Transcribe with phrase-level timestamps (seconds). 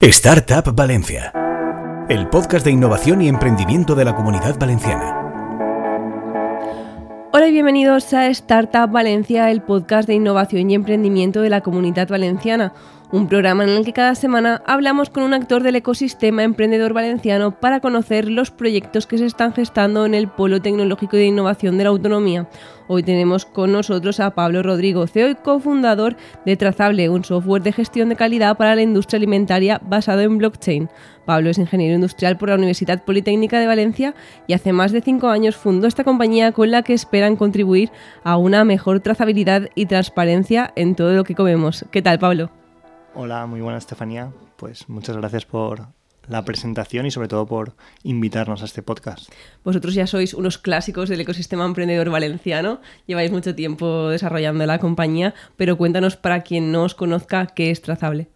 [0.00, 1.32] Startup Valencia,
[2.10, 5.22] el podcast de innovación y emprendimiento de la comunidad valenciana.
[7.32, 12.08] Hola y bienvenidos a Startup Valencia, el podcast de innovación y emprendimiento de la comunidad
[12.08, 12.74] valenciana
[13.12, 17.52] un programa en el que cada semana hablamos con un actor del ecosistema emprendedor valenciano
[17.52, 21.84] para conocer los proyectos que se están gestando en el Polo Tecnológico de Innovación de
[21.84, 22.48] la Autonomía.
[22.88, 27.72] Hoy tenemos con nosotros a Pablo Rodrigo, CEO y cofundador de Trazable, un software de
[27.72, 30.88] gestión de calidad para la industria alimentaria basado en blockchain.
[31.24, 34.14] Pablo es ingeniero industrial por la Universidad Politécnica de Valencia
[34.46, 37.90] y hace más de cinco años fundó esta compañía con la que esperan contribuir
[38.24, 41.84] a una mejor trazabilidad y transparencia en todo lo que comemos.
[41.90, 42.50] ¿Qué tal, Pablo?
[43.18, 44.30] Hola, muy buena Estefanía.
[44.58, 45.86] Pues muchas gracias por
[46.28, 49.32] la presentación y sobre todo por invitarnos a este podcast.
[49.64, 55.32] Vosotros ya sois unos clásicos del ecosistema emprendedor valenciano, lleváis mucho tiempo desarrollando la compañía,
[55.56, 58.28] pero cuéntanos para quien no os conozca qué es Trazable.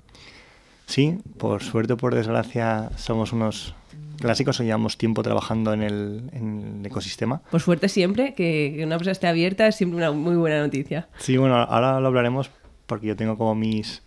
[0.87, 3.75] Sí, por suerte o por desgracia somos unos
[4.19, 7.42] clásicos o llevamos tiempo trabajando en el, ecosistema.
[7.50, 11.11] Por suerte siempre, que, que una empresa esté abierta es siempre una muy buena noticia.
[11.19, 12.50] Sí, bueno, ahora lo hablaremos
[12.87, 14.03] porque yo tengo como mis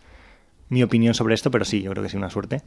[0.74, 2.62] mi opinión sobre esto, pero sí, yo creo que sí, una suerte.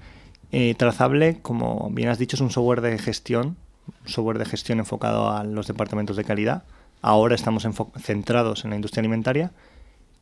[0.53, 3.57] Eh, trazable, como bien has dicho, es un software de gestión,
[4.05, 6.65] software de gestión enfocado a los departamentos de calidad.
[7.03, 7.67] Ahora estamos
[8.01, 9.53] centrados en la industria alimentaria.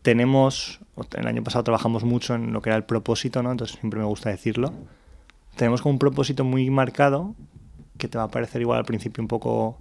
[0.02, 0.80] Tenemos,
[1.16, 3.52] el año pasado trabajamos mucho en lo que era el propósito, ¿no?
[3.52, 4.72] Entonces siempre me gusta decirlo.
[5.56, 7.34] Tenemos como un propósito muy marcado,
[7.96, 9.78] que te va a parecer igual al principio un poco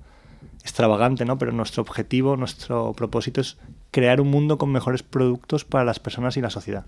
[0.61, 1.37] extravagante, ¿no?
[1.37, 3.57] Pero nuestro objetivo, nuestro propósito es
[3.91, 6.85] crear un mundo con mejores productos para las personas y la sociedad.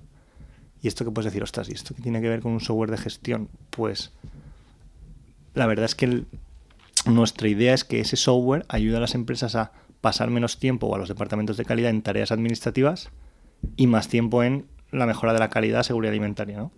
[0.81, 2.91] Y esto que puedes decir, ostras, ¿y esto que tiene que ver con un software
[2.91, 3.49] de gestión?
[3.69, 4.11] Pues
[5.53, 6.25] la verdad es que
[7.05, 10.95] nuestra idea es que ese software ayude a las empresas a pasar menos tiempo o
[10.95, 13.09] a los departamentos de calidad en tareas administrativas
[13.75, 16.71] y más tiempo en la mejora de la calidad, seguridad alimentaria, ¿no?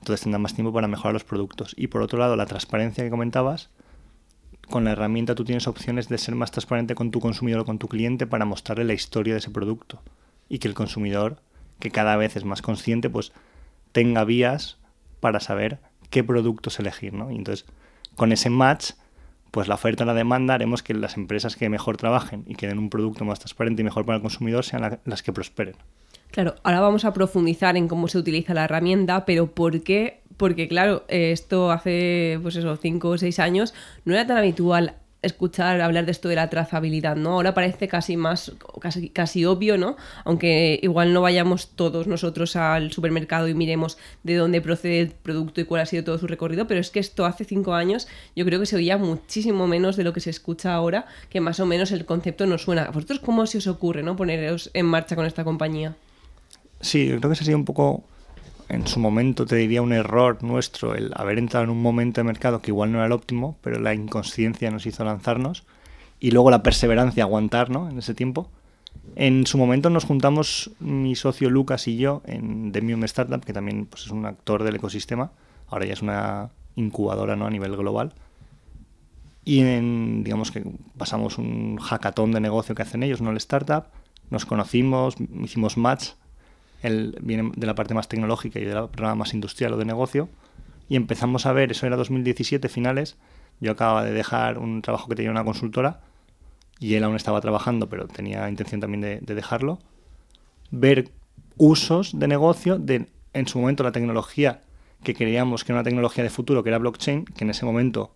[0.00, 1.74] Entonces tendrán más tiempo para mejorar los productos.
[1.76, 3.70] Y por otro lado, la transparencia que comentabas,
[4.68, 7.78] con la herramienta tú tienes opciones de ser más transparente con tu consumidor o con
[7.78, 10.02] tu cliente para mostrarle la historia de ese producto
[10.48, 11.40] y que el consumidor
[11.82, 13.32] que cada vez es más consciente, pues
[13.90, 14.78] tenga vías
[15.18, 17.32] para saber qué productos elegir, ¿no?
[17.32, 17.66] Y entonces,
[18.14, 18.92] con ese match,
[19.50, 22.68] pues la oferta y la demanda haremos que las empresas que mejor trabajen y que
[22.68, 25.74] den un producto más transparente y mejor para el consumidor sean las que prosperen.
[26.30, 30.20] Claro, ahora vamos a profundizar en cómo se utiliza la herramienta, pero ¿por qué?
[30.36, 35.80] Porque claro, esto hace pues eso, cinco o seis años no era tan habitual escuchar
[35.80, 37.32] hablar de esto de la trazabilidad, ¿no?
[37.32, 39.96] Ahora parece casi más, casi, casi obvio, ¿no?
[40.24, 45.60] Aunque igual no vayamos todos nosotros al supermercado y miremos de dónde procede el producto
[45.60, 48.44] y cuál ha sido todo su recorrido, pero es que esto hace cinco años yo
[48.44, 51.66] creo que se oía muchísimo menos de lo que se escucha ahora, que más o
[51.66, 52.82] menos el concepto nos suena.
[52.82, 54.16] ¿A vosotros cómo se os ocurre, ¿no?
[54.16, 55.94] Poneros en marcha con esta compañía?
[56.80, 58.04] Sí, yo creo que sería un poco
[58.72, 62.24] en su momento te diría un error nuestro el haber entrado en un momento de
[62.24, 65.64] mercado que igual no era el óptimo, pero la inconsciencia nos hizo lanzarnos
[66.18, 67.90] y luego la perseverancia aguantar ¿no?
[67.90, 68.50] en ese tiempo.
[69.14, 73.84] En su momento nos juntamos mi socio Lucas y yo en Demium Startup, que también
[73.84, 75.32] pues, es un actor del ecosistema,
[75.68, 77.46] ahora ya es una incubadora ¿no?
[77.46, 78.14] a nivel global.
[79.44, 80.64] Y en, digamos que
[80.96, 83.84] pasamos un hackathon de negocio que hacen ellos, no el startup,
[84.30, 86.12] nos conocimos, hicimos match
[86.82, 89.84] él viene de la parte más tecnológica y de la parte más industrial o de
[89.84, 90.28] negocio.
[90.88, 93.16] Y empezamos a ver, eso era 2017 finales,
[93.60, 96.00] yo acababa de dejar un trabajo que tenía una consultora
[96.80, 99.78] y él aún estaba trabajando, pero tenía intención también de, dejarlo.
[100.72, 101.10] Ver
[101.56, 104.62] usos de negocio de, en su momento, la tecnología
[105.04, 108.14] que creíamos que era una tecnología de futuro, que era blockchain, que en ese momento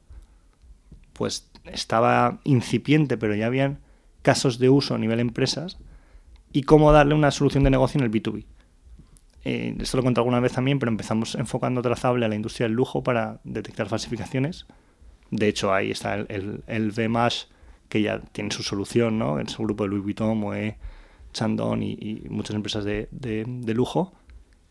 [1.13, 3.79] pues estaba incipiente, pero ya habían
[4.23, 5.79] casos de uso a nivel empresas,
[6.53, 8.45] y cómo darle una solución de negocio en el B2B.
[9.49, 12.75] Eh, esto lo conté alguna vez también, pero empezamos enfocando trazable a la industria del
[12.75, 14.67] lujo para detectar falsificaciones.
[15.31, 17.45] De hecho, ahí está el, el, VMAsh,
[17.89, 19.39] que ya tiene su solución, ¿no?
[19.39, 20.77] En su grupo de Louis Vuitton, Moe,
[21.33, 24.13] Chandon y, muchas empresas de, de, lujo.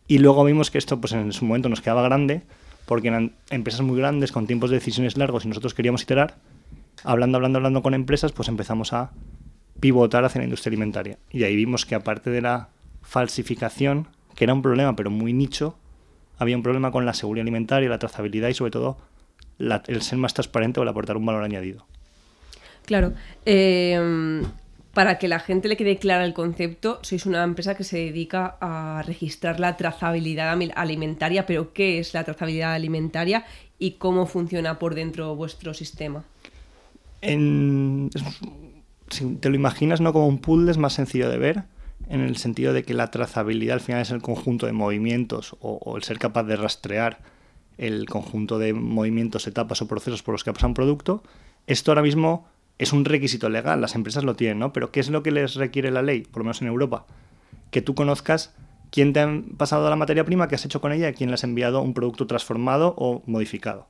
[0.08, 2.42] Y luego vimos que esto, pues en su momento nos quedaba grande,
[2.84, 6.36] porque eran empresas muy grandes, con tiempos de decisiones largos, y nosotros queríamos iterar.
[7.02, 9.12] Hablando, hablando, hablando con empresas, pues empezamos a
[9.80, 11.18] pivotar hacia la industria alimentaria.
[11.30, 12.68] Y ahí vimos que aparte de la
[13.00, 15.76] falsificación, que era un problema, pero muy nicho,
[16.38, 18.96] había un problema con la seguridad alimentaria, la trazabilidad y sobre todo
[19.58, 21.84] el ser más transparente o el aportar un valor añadido.
[22.84, 23.12] Claro.
[23.44, 24.44] Eh,
[24.96, 28.56] para que la gente le quede clara el concepto, sois una empresa que se dedica
[28.62, 33.44] a registrar la trazabilidad alimentaria, pero ¿qué es la trazabilidad alimentaria
[33.78, 36.24] y cómo funciona por dentro vuestro sistema?
[37.20, 37.28] si
[39.40, 41.64] te lo imaginas no como un puzzle, es más sencillo de ver
[42.08, 45.96] en el sentido de que la trazabilidad al final es el conjunto de movimientos o,
[45.96, 47.18] el ser capaz de rastrear
[47.78, 51.22] el conjunto de movimientos, etapas o procesos por los que pasa un producto.
[51.66, 52.48] Esto ahora mismo
[52.78, 54.72] es un requisito legal, las empresas lo tienen, ¿no?
[54.72, 57.06] Pero ¿qué es lo que les requiere la ley, por lo menos en Europa?
[57.70, 58.54] Que tú conozcas
[58.90, 61.44] quién te ha pasado la materia prima, qué has hecho con ella quién le has
[61.44, 63.88] enviado un producto transformado o modificado.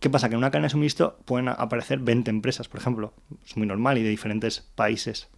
[0.00, 0.28] ¿Qué pasa?
[0.28, 3.12] Que en una cadena de suministro pueden aparecer 20 empresas, por ejemplo.
[3.44, 5.28] Es muy normal y de diferentes países.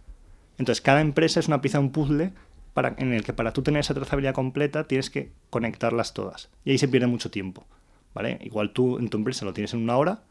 [0.61, 2.33] Entonces, cada empresa es una pieza de un puzzle
[2.75, 6.49] para, en el que para tú tener esa trazabilidad completa tienes que conectarlas todas.
[6.63, 7.65] Y ahí se pierde mucho tiempo.
[8.13, 8.37] ¿vale?
[8.43, 10.21] Igual tú en tu empresa lo tienes en una hora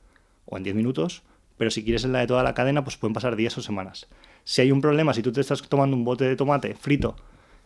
[0.46, 1.24] o en 10 minutos,
[1.58, 4.06] pero si quieres en la de toda la cadena, pues pueden pasar días o semanas.
[4.44, 7.16] Si hay un problema, si tú te estás tomando un bote de tomate frito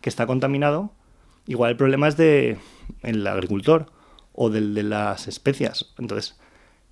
[0.01, 0.89] que está contaminado,
[1.45, 2.57] igual el problema es de
[3.03, 3.91] el agricultor
[4.33, 5.93] o del de las especias.
[5.99, 6.35] Entonces,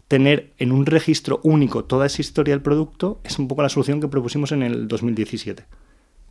[0.08, 4.02] tener en un registro único toda esa historia del producto es un poco la solución
[4.02, 5.66] que propusimos en el 2017,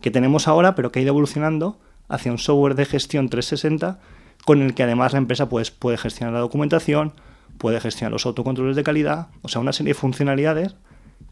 [0.01, 1.79] que tenemos ahora, pero que ha ido evolucionando
[2.09, 4.01] hacia un software de gestión 360
[4.45, 7.13] con el que además la empresa pues, puede gestionar la documentación,
[7.59, 10.75] puede gestionar los autocontroles de calidad, o sea, una serie de funcionalidades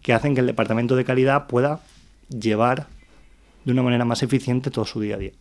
[0.02, 1.80] que hacen que el departamento de calidad pueda
[2.28, 2.86] llevar
[3.64, 5.32] de una manera más eficiente todo su día a día.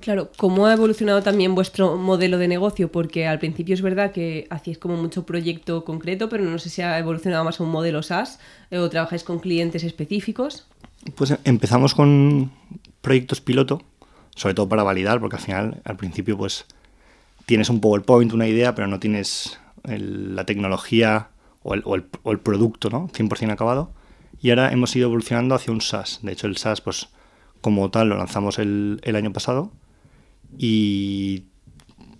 [0.00, 2.92] Claro, ¿cómo ha evolucionado también vuestro modelo de negocio?
[2.92, 6.82] Porque al principio es verdad que hacíais como mucho proyecto concreto, pero no sé si
[6.82, 8.38] ha evolucionado más a un modelo SaaS
[8.70, 10.66] eh, o trabajáis con clientes específicos.
[11.14, 12.52] Pues empezamos con
[13.00, 13.82] proyectos piloto,
[14.34, 16.66] sobre todo para validar, porque al final, al principio, pues
[17.46, 21.28] tienes un PowerPoint, una idea, pero no tienes la tecnología
[21.62, 23.08] o el, o el, producto, ¿no?
[23.08, 23.90] 100% acabado.
[24.40, 26.20] Y ahora hemos ido evolucionando hacia un SaaS.
[26.22, 27.08] De hecho, el SaaS, pues
[27.60, 29.72] como tal, lo lanzamos el, el año pasado
[30.56, 31.44] y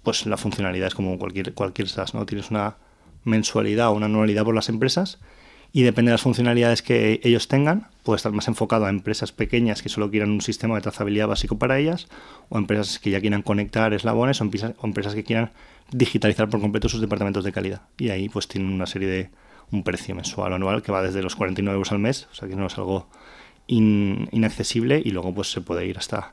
[0.03, 2.27] pues la funcionalidad es como cualquier, cualquier SaaS, ¿no?
[2.27, 2.77] Tienes una
[3.25, 5.19] mensualidad o una anualidad por las empresas
[5.73, 9.83] y depende de las funcionalidades que ellos tengan, puede estar más enfocado a empresas pequeñas
[9.83, 12.09] que solo quieran un sistema de trazabilidad básico para ellas,
[12.49, 15.51] o empresas que ya quieran conectar eslabones, o empresas, que quieran
[15.91, 17.83] digitalizar por completo sus departamentos de calidad.
[17.99, 19.31] Y ahí pues tienen una serie de
[19.71, 22.49] un precio mensual o anual que va desde los 49 euros al mes, o sea
[22.49, 23.09] que no es algo
[23.67, 26.33] inaccesible y luego pues se puede ir hasta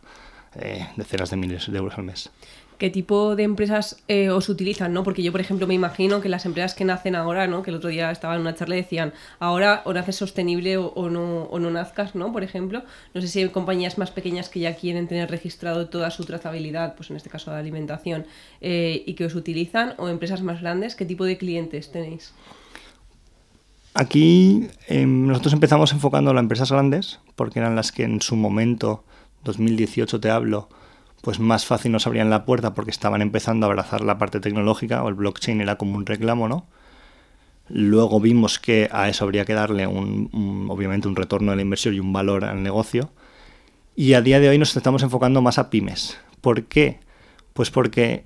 [0.56, 2.32] eh, decenas de miles de euros al mes.
[2.78, 4.94] ¿Qué tipo de empresas eh, os utilizan?
[4.94, 5.04] ¿no?
[5.04, 7.64] Porque yo, por ejemplo, me imagino que las empresas que nacen ahora, ¿no?
[7.64, 11.10] que el otro día estaba en una charla y decían, ahora o naces sostenible o,
[11.10, 12.32] no, o no nazcas, ¿no?
[12.34, 12.84] por ejemplo.
[13.14, 16.96] No sé si hay compañías más pequeñas que ya quieren tener registrado toda su trazabilidad,
[16.96, 18.26] pues en este caso de alimentación,
[18.60, 22.34] eh, y que os utilizan, o empresas más grandes, ¿qué tipo de clientes tenéis?
[23.94, 28.36] Aquí em, nosotros empezamos enfocando a las empresas grandes, porque eran las que en su
[28.36, 29.04] momento,
[29.44, 30.70] 2018 te hablo,
[31.22, 35.04] pues más fácil nos abrían la puerta porque estaban empezando a abrazar la parte tecnológica
[35.04, 36.68] o el blockchain era como un reclamo, ¿no?
[37.70, 41.96] Luego vimos que a eso habría que darle un, obviamente un retorno de la inversión
[41.96, 43.12] y un valor al negocio.
[43.96, 46.18] Y a día de hoy nos estamos enfocando más a pymes.
[46.42, 47.00] ¿Por qué?
[47.54, 48.26] Pues porque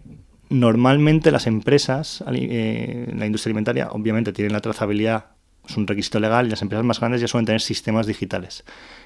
[0.50, 5.37] normalmente las empresas, eh, la industria alimentaria, obviamente tienen la trazabilidad
[5.68, 8.64] es un requisito legal y las empresas más grandes ya suelen tener sistemas digitales.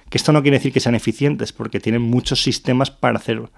[0.09, 3.49] Que esto no quiere decir que sean eficientes, porque tienen muchos sistemas para hacer, o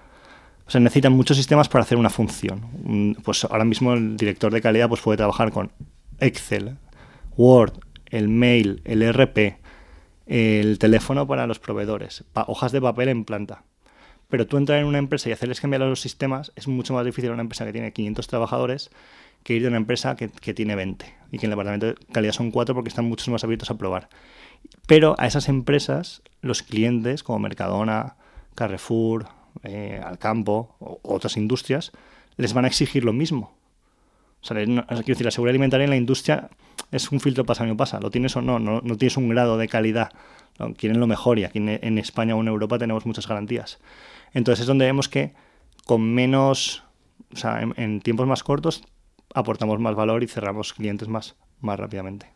[0.68, 3.16] sea, necesitan muchos sistemas para hacer una función.
[3.24, 5.72] Pues ahora mismo el director de calidad pues puede trabajar con
[6.20, 6.76] Excel,
[7.36, 7.72] Word,
[8.06, 9.58] el mail, el RP,
[10.26, 13.64] el teléfono para los proveedores, hojas de papel en planta.
[14.34, 17.30] Pero tú entrar en una empresa y hacerles cambiar los sistemas es mucho más difícil
[17.30, 18.90] a una empresa que tiene 500 trabajadores
[19.44, 22.32] que ir de una empresa que, tiene 20 y que en el departamento de calidad
[22.32, 24.08] son 4 porque están muchos más abiertos a probar.
[24.88, 28.16] Pero a esas empresas, los clientes como Mercadona,
[28.56, 29.28] Carrefour,
[29.62, 31.92] eh, Alcampo o otras industrias,
[32.36, 33.54] les van a exigir lo mismo.
[34.46, 36.50] Quiero decir, la seguridad alimentaria en la industria
[36.90, 38.00] es un filtro pasa año pasa.
[38.00, 40.10] Lo tienes o no, no, no tienes un grado de calidad.
[40.76, 43.80] Quieren lo mejor y aquí en, España o en Europa tenemos muchas garantías.
[44.32, 45.34] Entonces es donde vemos que
[45.86, 46.84] con menos,
[47.32, 48.82] o sea, en tiempos más cortos
[49.34, 52.33] aportamos más valor y cerramos clientes más, más rápidamente.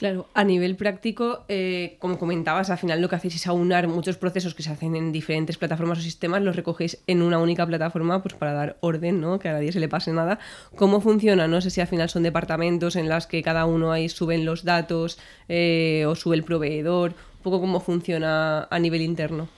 [0.00, 4.16] Claro, a nivel práctico, eh, como comentabas, al final lo que hacéis es aunar muchos
[4.16, 8.22] procesos que se hacen en diferentes plataformas o sistemas, los recogéis en una única plataforma
[8.22, 9.38] pues para dar orden, ¿no?
[9.38, 10.38] que a nadie se le pase nada.
[10.74, 11.46] ¿Cómo funciona?
[11.48, 14.64] No sé si al final son departamentos en los que cada uno ahí suben los
[14.64, 15.18] datos
[15.50, 19.50] eh, o sube el proveedor, un poco cómo funciona a nivel interno.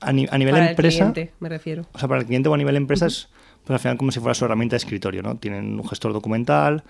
[0.00, 1.84] A, nivel empresa, me refiero.
[1.92, 3.28] O sea, para el cliente o a nivel empresa es
[3.64, 5.36] pues al final como si fuera su herramienta de escritorio, ¿no?
[5.36, 6.84] Tienen un gestor documental,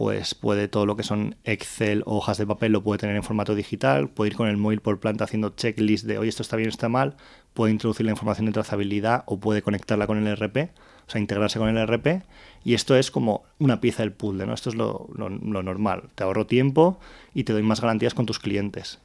[0.00, 3.22] pues puede todo lo que son Excel o hojas de papel lo puede tener en
[3.22, 6.56] formato digital, puede ir con el móvil por planta haciendo checklist de, oye, esto está
[6.56, 7.16] bien, está mal,
[7.52, 10.70] puede introducir la información de trazabilidad o puede conectarla con el ERP,
[11.06, 12.22] o sea, integrarse con el ERP,
[12.64, 14.54] y esto es como una pieza del puzzle, ¿no?
[14.54, 16.98] Esto es lo, lo normal, te ahorro tiempo
[17.34, 19.00] y te doy más garantías con tus clientes,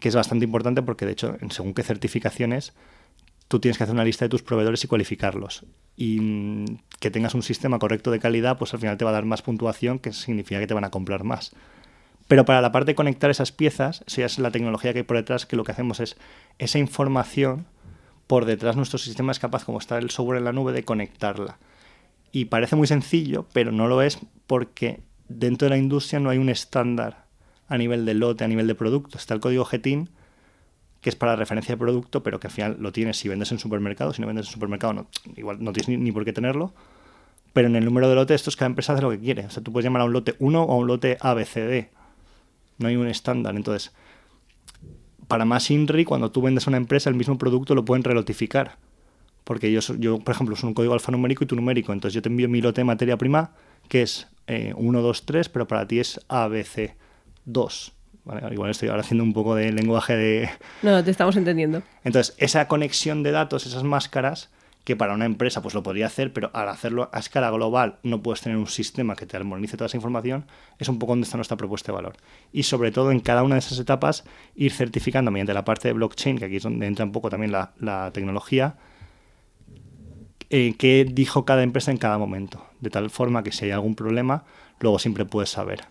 [0.00, 2.74] que es bastante importante porque, de hecho, según qué certificaciones
[3.48, 5.64] tú tienes que hacer una lista de tus proveedores y cualificarlos.
[5.96, 9.14] Y mm, que tengas un sistema correcto de calidad, pues al final te va a
[9.14, 11.52] dar más puntuación, que significa que te van a comprar más.
[12.26, 15.16] Pero para la parte de conectar esas piezas, si es la tecnología que hay por
[15.16, 16.16] detrás, que lo que hacemos es
[16.58, 17.66] esa información
[18.26, 21.58] por detrás nuestro sistema es capaz, como está el software en la nube, de conectarla.
[22.32, 26.38] Y parece muy sencillo, pero no lo es porque dentro de la industria no hay
[26.38, 27.26] un estándar
[27.68, 29.18] a nivel de lote, a nivel de producto.
[29.18, 30.10] Está el código GTIN,
[31.04, 33.58] que es para referencia de producto, pero que al final lo tienes si vendes en
[33.58, 34.14] supermercado.
[34.14, 35.06] Si no vendes en supermercado, no,
[35.36, 36.72] igual no tienes ni, por qué tenerlo.
[37.52, 39.44] Pero en el número de lote, esto es cada empresa hace lo que quiere.
[39.44, 41.88] O sea, tú puedes llamar a un lote 1 o a un lote ABCD.
[42.78, 43.54] No hay un estándar.
[43.54, 43.92] Entonces,
[45.28, 48.78] para más INRI, cuando tú vendes a una empresa, el mismo producto lo pueden relotificar.
[49.44, 51.92] Porque yo, yo por ejemplo, soy un código alfanumérico y tu numérico.
[51.92, 53.52] Entonces, yo te envío mi lote de materia prima,
[53.90, 56.94] que es 1, 2, 3, pero para ti es ABC
[57.44, 57.92] 2.
[58.50, 60.50] Igual estoy ahora haciendo un poco de lenguaje de...
[60.82, 61.82] No, te estamos entendiendo.
[62.04, 64.48] Entonces, esa conexión de datos, esas máscaras,
[64.84, 68.22] que para una empresa pues lo podría hacer, pero al hacerlo a escala global no
[68.22, 70.46] puedes tener un sistema que te armonice toda esa información,
[70.78, 72.16] es un poco donde está nuestra propuesta de valor.
[72.52, 75.94] Y sobre todo en cada una de esas etapas ir certificando mediante la parte de
[75.94, 78.76] blockchain, que aquí es donde entra un poco también la, tecnología,
[80.50, 83.94] eh, qué dijo cada empresa en cada momento, de tal forma que si hay algún
[83.94, 84.44] problema,
[84.80, 85.86] luego siempre puedes saber.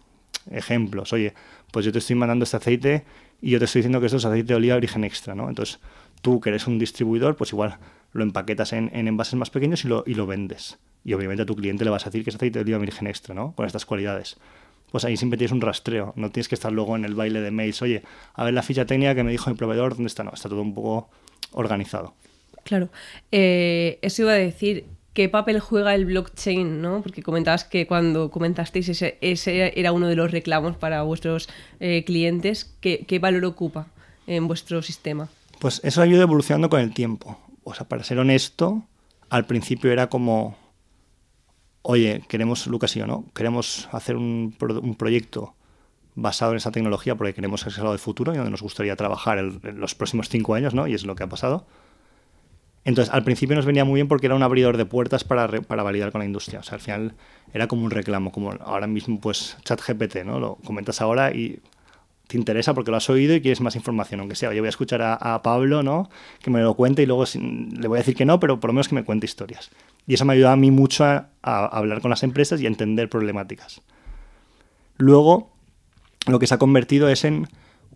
[0.51, 1.33] Ejemplos, oye,
[1.73, 3.03] pues yo te estoy mandando este aceite
[3.41, 5.49] y yo te estoy diciendo que esto es aceite de oliva origen extra, ¿no?
[5.49, 5.79] Entonces,
[6.21, 7.79] tú que eres un distribuidor, pues igual
[8.11, 10.77] lo empaquetas en, envases más pequeños y lo, y lo vendes.
[11.03, 13.07] Y obviamente a tu cliente le vas a decir que es aceite de oliva virgen
[13.07, 13.53] extra, ¿no?
[13.55, 14.37] Con estas cualidades.
[14.91, 16.13] Pues ahí siempre tienes un rastreo.
[16.15, 17.81] No tienes que estar luego en el baile de mails.
[17.81, 18.03] Oye,
[18.35, 20.23] a ver la ficha técnica que me dijo mi proveedor, ¿dónde está?
[20.23, 21.09] No, está todo un poco
[21.53, 22.13] organizado.
[22.63, 22.89] Claro.
[23.31, 27.01] Eh, eso iba a decir, qué papel juega el blockchain, ¿no?
[27.01, 32.03] Porque comentabas que cuando comentasteis ese, ese era uno de los reclamos para vuestros eh,
[32.03, 32.75] clientes.
[32.81, 33.87] ¿Qué, valor ocupa
[34.27, 35.29] en vuestro sistema?
[35.59, 37.37] Pues eso ha ido evolucionando con el tiempo.
[37.63, 38.83] O sea, para ser honesto,
[39.29, 40.57] al principio era como,
[41.83, 43.25] oye, queremos, Lucas y yo, ¿no?
[43.33, 44.55] Queremos hacer un,
[44.97, 45.53] proyecto
[46.15, 48.95] basado en esa tecnología porque queremos que sea algo de futuro y donde nos gustaría
[48.95, 50.87] trabajar en los próximos cinco años, ¿no?
[50.87, 51.65] Y es lo que ha pasado.
[52.85, 55.83] Entonces, al principio nos venía muy bien porque era un abridor de puertas para, para
[55.83, 56.59] validar con la industria.
[56.59, 57.13] O sea, al final
[57.53, 60.39] era como un reclamo, como ahora mismo, pues, ChatGPT, ¿no?
[60.39, 61.59] Lo comentas ahora y
[62.27, 64.53] te interesa porque lo has oído y quieres más información, aunque sea.
[64.53, 66.09] Yo voy a escuchar a, Pablo, ¿no?
[66.41, 68.73] Que me lo cuente y luego le voy a decir que no, pero por lo
[68.73, 69.69] menos que me cuente historias.
[70.05, 72.67] Y eso me ayuda a mí mucho a, a hablar con las empresas y a
[72.67, 73.81] entender problemáticas.
[74.97, 75.53] Luego,
[76.27, 77.47] lo que se ha convertido es en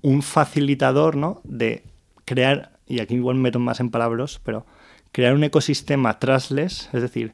[0.01, 1.41] un facilitador, ¿no?
[1.43, 1.83] De
[2.25, 4.65] crear, y aquí igual me meto más en palabras, pero
[5.11, 7.33] crear un ecosistema trustless, es decir,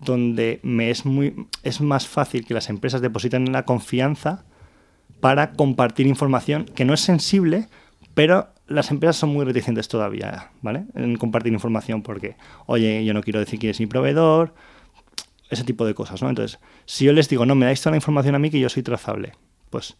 [0.00, 4.44] donde me es, muy, es más fácil que las empresas depositen la confianza
[5.20, 7.68] para compartir información que no es sensible,
[8.14, 10.84] pero las empresas son muy reticentes todavía, ¿vale?
[10.94, 12.36] En compartir información porque,
[12.66, 14.54] oye, yo no quiero decir quién es mi proveedor,
[15.50, 16.28] ese tipo de cosas, ¿no?
[16.28, 18.68] Entonces, si yo les digo, no, me dais toda la información a mí que yo
[18.68, 19.32] soy trazable,
[19.70, 19.96] pues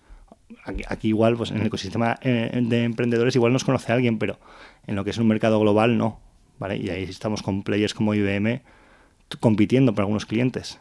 [0.64, 4.38] aquí, igual, pues en el ecosistema eh, de emprendedores igual nos conoce alguien, pero
[4.86, 6.20] en lo que es un mercado global no.
[6.70, 8.62] Y ahí estamos con players como IBM
[9.40, 10.80] compitiendo por algunos clientes.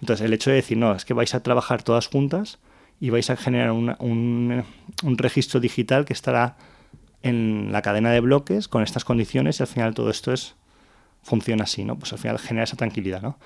[0.00, 2.58] Entonces, el hecho de decir, no, es que vais a trabajar todas juntas
[3.00, 6.56] y vais a generar un, un, registro digital que estará
[7.22, 10.54] en la cadena de bloques con estas condiciones y al final todo esto es
[11.22, 11.98] funciona así, ¿no?
[11.98, 13.38] Pues al final genera esa tranquilidad, ¿no?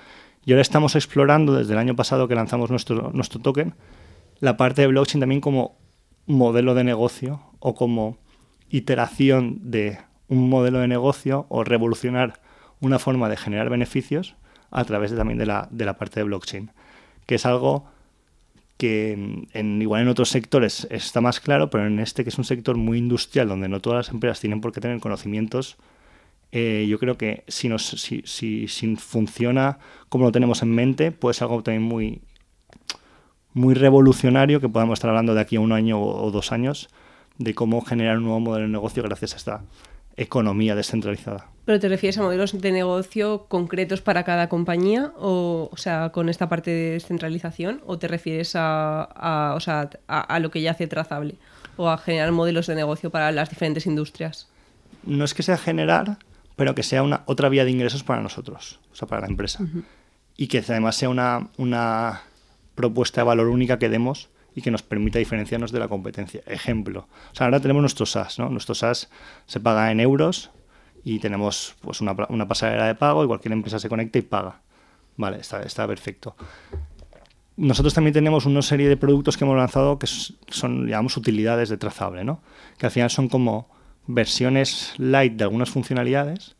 [0.45, 3.73] Y ahora estamos explorando, desde el año pasado que lanzamos nuestro, nuestro token,
[4.39, 5.77] la parte de blockchain también como
[6.25, 8.17] modelo de negocio o como
[8.69, 12.41] iteración de un modelo de negocio o revolucionar
[12.79, 14.35] una forma de generar beneficios
[14.71, 16.71] a través también de la, de la parte de blockchain,
[17.25, 17.85] que es algo
[18.77, 22.43] que en, igual en otros sectores está más claro, pero en este que es un
[22.43, 25.77] sector muy industrial, donde no todas las empresas tienen por qué tener conocimientos,
[26.51, 29.79] eh, yo creo que si, nos, si, si, si, funciona
[30.09, 32.21] como lo tenemos en mente, puede ser algo también muy,
[33.53, 36.89] muy revolucionario que podamos estar hablando de aquí a un año o, o dos años
[37.37, 39.61] de cómo generar un nuevo modelo de negocio gracias a esta
[40.17, 41.49] economía descentralizada.
[41.65, 46.29] ¿Pero te refieres a modelos de negocio concretos para cada compañía, o, o sea, con
[46.29, 50.85] esta parte de descentralización, o te refieres a, o sea, a, lo que ya hace
[50.85, 51.35] trazable,
[51.75, 54.47] o a generar modelos de negocio para las diferentes industrias?
[55.03, 56.19] No es que sea generar,
[56.55, 59.65] pero que sea una otra vía de ingresos para nosotros, o sea, para la empresa.
[60.37, 62.21] Y que además sea una, una
[62.75, 66.41] propuesta de valor única que demos y que nos permita diferenciarnos de la competencia.
[66.47, 68.49] Ejemplo, o sea, ahora tenemos nuestro SaaS, ¿no?
[68.49, 69.09] Nuestro SaaS
[69.45, 70.49] se paga en euros
[71.03, 74.61] y tenemos pues una, una pasarela de pago y cualquier empresa se conecta y paga.
[75.17, 76.35] Vale, está, está perfecto.
[77.57, 81.77] Nosotros también tenemos una serie de productos que hemos lanzado que son, digamos, utilidades de
[81.77, 82.41] trazable, ¿no?
[82.77, 83.69] Que al final son como
[84.07, 86.55] versiones light de algunas funcionalidades,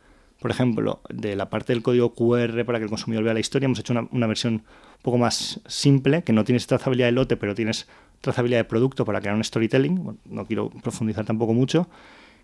[0.45, 3.65] por ejemplo, de la parte del código QR para que el consumidor vea la historia,
[3.65, 7.55] hemos hecho una, versión un poco más simple, que no tienes trazabilidad de lote, pero
[7.55, 7.87] tienes
[8.21, 10.19] trazabilidad de producto para crear un storytelling.
[10.25, 11.89] no quiero profundizar tampoco mucho.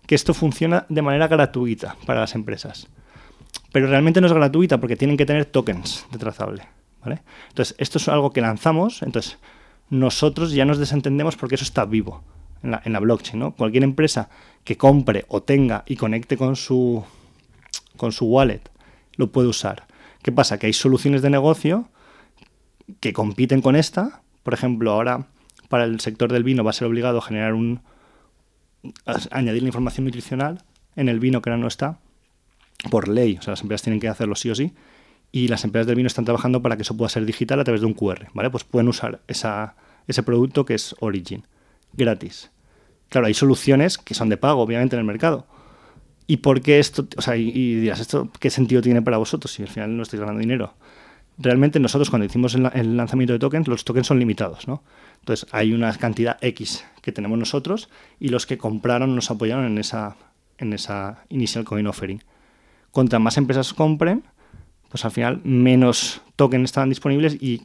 [0.04, 2.88] Que esto funciona de manera gratuita para las empresas.
[3.70, 6.64] Pero realmente no es gratuita porque tienen que tener tokens de trazable.
[7.50, 9.02] Entonces, esto es algo que lanzamos.
[9.02, 9.38] Entonces,
[9.90, 12.24] nosotros ya nos desentendemos porque eso está vivo
[12.64, 13.38] en la, en la blockchain.
[13.38, 13.52] ¿no?
[13.52, 14.28] Cualquier empresa
[14.64, 17.04] que compre o tenga y conecte con su,
[18.02, 18.62] con su wallet
[19.14, 19.86] lo puede usar.
[20.24, 20.58] ¿Qué pasa?
[20.58, 21.88] Que hay soluciones de negocio
[22.98, 24.22] que compiten con esta.
[24.42, 25.28] Por ejemplo, ahora
[25.68, 27.80] para el sector del vino va a ser obligado a generar un.
[29.30, 30.64] añadir la información nutricional
[30.96, 32.00] en el vino que ahora no está,
[32.90, 33.36] por ley.
[33.38, 34.72] O sea, las empresas tienen que hacerlo sí o sí.
[35.30, 37.82] Y las empresas del vino están trabajando para que eso pueda ser digital a través
[37.82, 38.26] de un QR.
[38.34, 38.50] ¿vale?
[38.50, 39.76] Pues pueden usar esa,
[40.08, 41.46] ese producto que es Origin,
[41.92, 42.50] gratis.
[43.10, 45.46] Claro, hay soluciones que son de pago, obviamente, en el mercado.
[46.26, 47.06] ¿Y por qué esto?
[47.16, 47.50] O sea, y,
[47.80, 50.74] dirás, ¿esto qué sentido tiene para vosotros si al final no estáis ganando dinero?
[51.38, 54.82] Realmente nosotros cuando hicimos el, lanzamiento de tokens, los tokens son limitados, ¿no?
[55.20, 57.88] Entonces hay una cantidad X que tenemos nosotros
[58.20, 60.16] y los que compraron nos apoyaron en esa,
[60.58, 62.22] en esa initial coin offering.
[62.90, 64.24] Contra más empresas compren,
[64.90, 67.62] pues al final menos tokens están disponibles y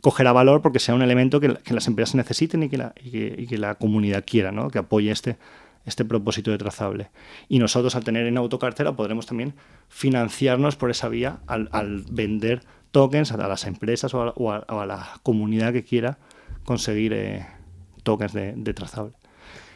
[0.00, 3.74] cogerá valor porque sea un elemento que, las empresas necesiten y que la, que, la
[3.74, 4.68] comunidad quiera, ¿no?
[4.68, 5.38] que apoye este,
[5.84, 7.10] este propósito de trazable.
[7.48, 9.54] Y nosotros al tener en autocartera podremos también
[9.88, 15.84] financiarnos por esa vía al, vender tokens a las empresas o a, la comunidad que
[15.84, 16.18] quiera
[16.64, 17.46] conseguir eh,
[18.02, 19.14] tokens de, trazable.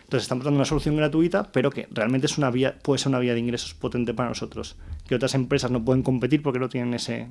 [0.05, 3.19] Entonces estamos dando una solución gratuita, pero que realmente es una vía, puede ser una
[3.19, 6.95] vía de ingresos potente para nosotros, que otras empresas no pueden competir porque no tienen
[6.95, 7.29] ese,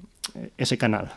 [0.58, 1.12] ese canal.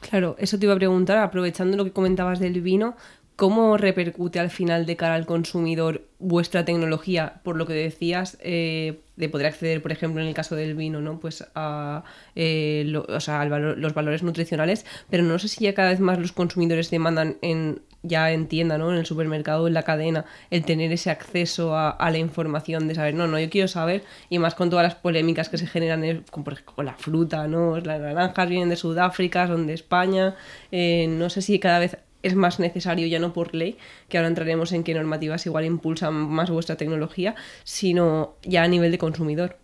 [0.00, 2.96] Claro, eso te iba a preguntar, aprovechando lo que comentabas del vino,
[3.36, 9.00] ¿cómo repercute al final de cara al consumidor vuestra tecnología, por lo que decías, eh,
[9.16, 11.20] de poder acceder, por ejemplo, en el caso del vino, ¿no?
[11.20, 16.32] Pues a eh, los valores nutricionales, pero no sé si ya cada vez más los
[16.32, 18.92] consumidores demandan en ya en tienda, ¿no?
[18.92, 23.14] En el supermercado, en la cadena, el tener ese acceso a, la información de saber,
[23.14, 26.44] no, no, yo quiero saber, y más con todas las polémicas que se generan con,
[26.44, 27.76] por ejemplo, la fruta, ¿no?
[27.78, 30.36] Las naranjas vienen de Sudáfrica, son de España,
[30.70, 33.76] eh, no sé si cada vez es más necesario, ya no por ley,
[34.08, 38.90] que ahora entraremos en qué normativas igual impulsan más vuestra tecnología, sino ya a nivel
[38.90, 39.58] de consumidor.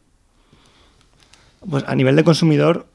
[1.68, 2.86] Pues a nivel de consumidor,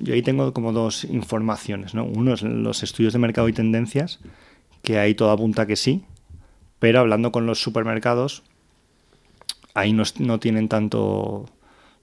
[0.00, 2.04] yo ahí tengo como dos informaciones, ¿no?
[2.04, 4.20] Uno es los estudios de mercado y tendencias,
[4.82, 6.04] que ahí todo apunta que sí,
[6.78, 8.42] pero hablando con los supermercados,
[9.74, 11.46] ahí no, no tienen tanto,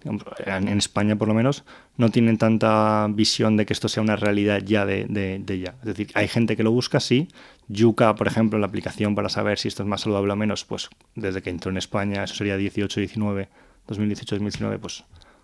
[0.04, 1.64] en España por lo menos,
[1.98, 5.76] no tienen tanta visión de que esto sea una realidad ya de, de, ya.
[5.80, 7.28] Es decir, hay gente que lo busca, sí.
[7.68, 10.90] Yuka, por ejemplo, la aplicación para saber si esto es más saludable o menos, pues
[11.16, 13.50] desde que entró en España, eso sería 18, 19,
[13.88, 15.04] 2018, 2019, pues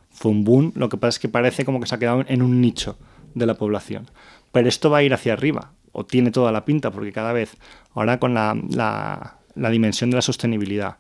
[0.10, 0.72] fue un boom.
[0.76, 2.98] Lo que pasa es que parece como que se ha quedado en un nicho
[3.34, 4.10] de la población.
[4.52, 7.58] Pero esto va a ir hacia arriba, o tiene toda la pinta, porque cada vez,
[7.94, 10.98] ahora con la, la, la dimensión de la sostenibilidad,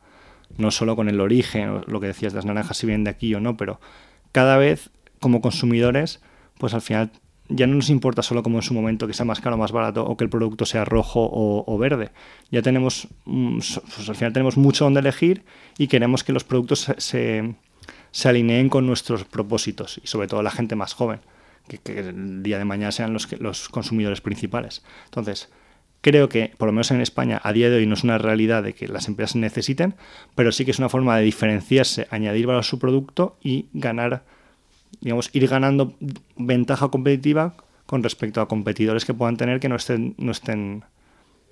[0.57, 3.39] no solo con el origen, lo que decías, las naranjas si vienen de aquí o
[3.39, 3.79] no, pero
[4.31, 6.21] cada vez como consumidores,
[6.57, 7.11] pues al final
[7.47, 9.71] ya no nos importa solo como en su momento que sea más caro o más
[9.71, 12.11] barato o que el producto sea rojo o, verde.
[12.51, 13.59] Ya tenemos, mm,
[13.95, 15.43] pues al final tenemos mucho donde elegir
[15.77, 17.55] y queremos que los productos se,
[18.11, 21.21] se, alineen con nuestros propósitos y sobre todo la gente más joven,
[21.67, 24.83] que, el día de mañana sean los, los consumidores principales.
[25.05, 25.49] Entonces,
[26.05, 28.61] creo que, por lo menos en España, a día de hoy no es una realidad
[28.61, 29.95] de que las empresas necesiten,
[30.35, 34.21] pero sí que es una forma de diferenciarse, añadir valor a su producto y ganar
[35.01, 35.95] digamos, ir ganando
[36.37, 37.55] ventaja competitiva
[37.87, 40.83] con respecto a competidores que puedan tener que no estén, no estén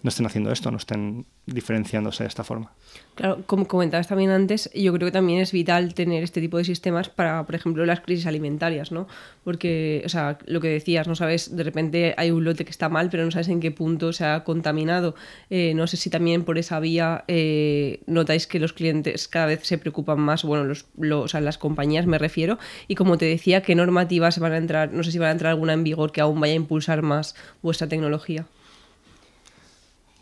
[0.04, 2.72] no estén haciendo esto, no estén diferenciándose de esta forma.
[3.16, 6.66] Claro, como comentabas también antes, yo creo que también es vital tener este tipo de
[6.66, 9.08] sistemas para, por ejemplo, las crisis alimentarias, ¿no?
[9.46, 12.90] Porque, o sea, lo que decías, no sabes, de repente hay un lote que está
[12.90, 15.16] mal, pero no sabes en qué punto se ha contaminado.
[15.50, 19.62] Eh, no sé si también por esa vía eh, notáis que los clientes cada vez
[19.64, 23.62] se preocupan más, bueno, los, o sea, las compañías me refiero, y como te decía,
[23.62, 24.92] ¿qué normativas van a entrar?
[24.92, 27.36] No sé si van a entrar alguna en vigor que aún vaya a impulsar más
[27.62, 28.46] vuestra tecnología.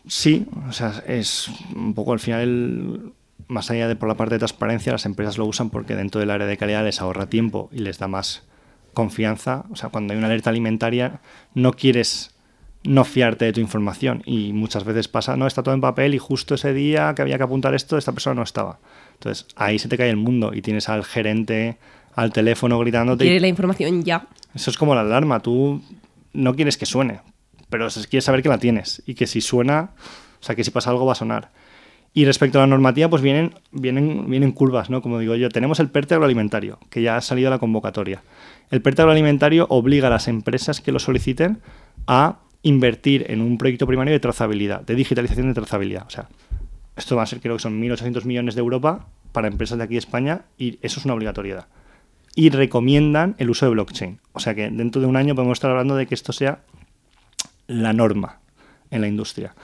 [0.06, 3.12] Sí, o sea, es un poco al final,
[3.48, 6.30] más allá de por la parte de transparencia, las empresas lo usan porque dentro del
[6.30, 8.42] área de calidad les ahorra tiempo y les da más
[8.94, 9.64] confianza.
[9.70, 11.20] O sea, cuando hay una alerta alimentaria,
[11.54, 12.34] no quieres
[12.84, 16.18] no fiarte de tu información y muchas veces pasa, no, está todo en papel y
[16.18, 18.78] justo ese día que había que apuntar esto, esta persona no estaba.
[19.14, 21.78] Entonces, ahí se te cae el mundo y tienes al gerente
[22.14, 23.24] al teléfono gritándote.
[23.24, 24.26] Quieres la información ya.
[24.54, 25.80] Eso es como la alarma, tú
[26.32, 27.20] no quieres que suene,
[27.72, 29.92] pero quieres saber que la tienes y que si suena,
[30.40, 31.50] o sea, que si pasa algo va a sonar.
[32.12, 35.00] Y respecto a la normativa, pues vienen, vienen, vienen curvas, ¿no?
[35.00, 38.22] Como digo yo, tenemos el PERTE agroalimentario, que ya ha salido a la convocatoria.
[38.70, 41.60] El PERTE agroalimentario obliga a las empresas que lo soliciten
[42.06, 46.04] a invertir en un proyecto primario de trazabilidad, de digitalización de trazabilidad.
[46.06, 46.28] O sea,
[46.94, 49.94] esto va a ser, creo que son 1.800 millones de Europa para empresas de aquí
[49.94, 51.68] de España y eso es una obligatoriedad.
[52.34, 54.18] Y recomiendan el uso de blockchain.
[54.34, 56.60] O sea que dentro de un año podemos estar hablando de que esto sea
[57.66, 58.40] la norma
[58.90, 59.54] en la industria.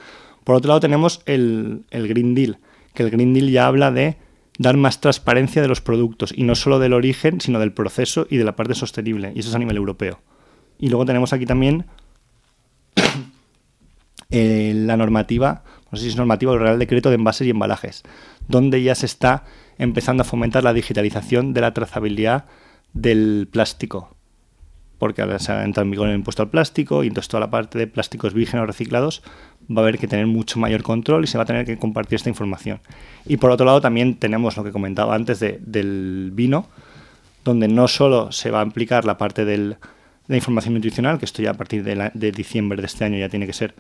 [0.45, 2.59] Por otro lado tenemos el, Green Deal,
[2.95, 4.17] que el Green Deal ya habla de
[4.59, 8.39] dar más transparencia de los productos y no solo del origen, sino del proceso y
[8.39, 9.33] de la parte sostenible.
[9.35, 10.21] Y eso es a nivel europeo.
[10.79, 11.87] Y luego tenemos aquí también
[14.31, 18.03] la normativa, no sé si es normativa el Real Decreto de Envases y Embalajes,
[18.49, 19.45] donde ya se está
[19.77, 22.47] empezando a fomentar la digitalización de la trazabilidad
[22.95, 24.18] del plástico
[24.99, 27.51] porque ahora se ha entrado en vigor el impuesto al plástico y entonces toda la
[27.51, 29.23] parte de plásticos vírgenes o reciclados
[29.71, 32.17] va a haber que tener mucho mayor control y se va a tener que compartir
[32.17, 32.81] esta información.
[33.27, 36.67] Y por otro lado también tenemos lo que comentaba antes del vino,
[37.45, 39.77] donde no solo se va a implicar la parte de
[40.27, 43.47] la información nutricional, que esto ya a partir de, diciembre de este año ya tiene
[43.47, 43.75] que ser,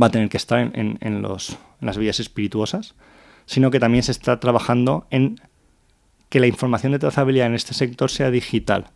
[0.00, 2.94] va a tener que estar en, las vías espirituosas,
[3.46, 5.40] sino que también se está trabajando en
[6.28, 8.86] que la información de trazabilidad en este sector sea digital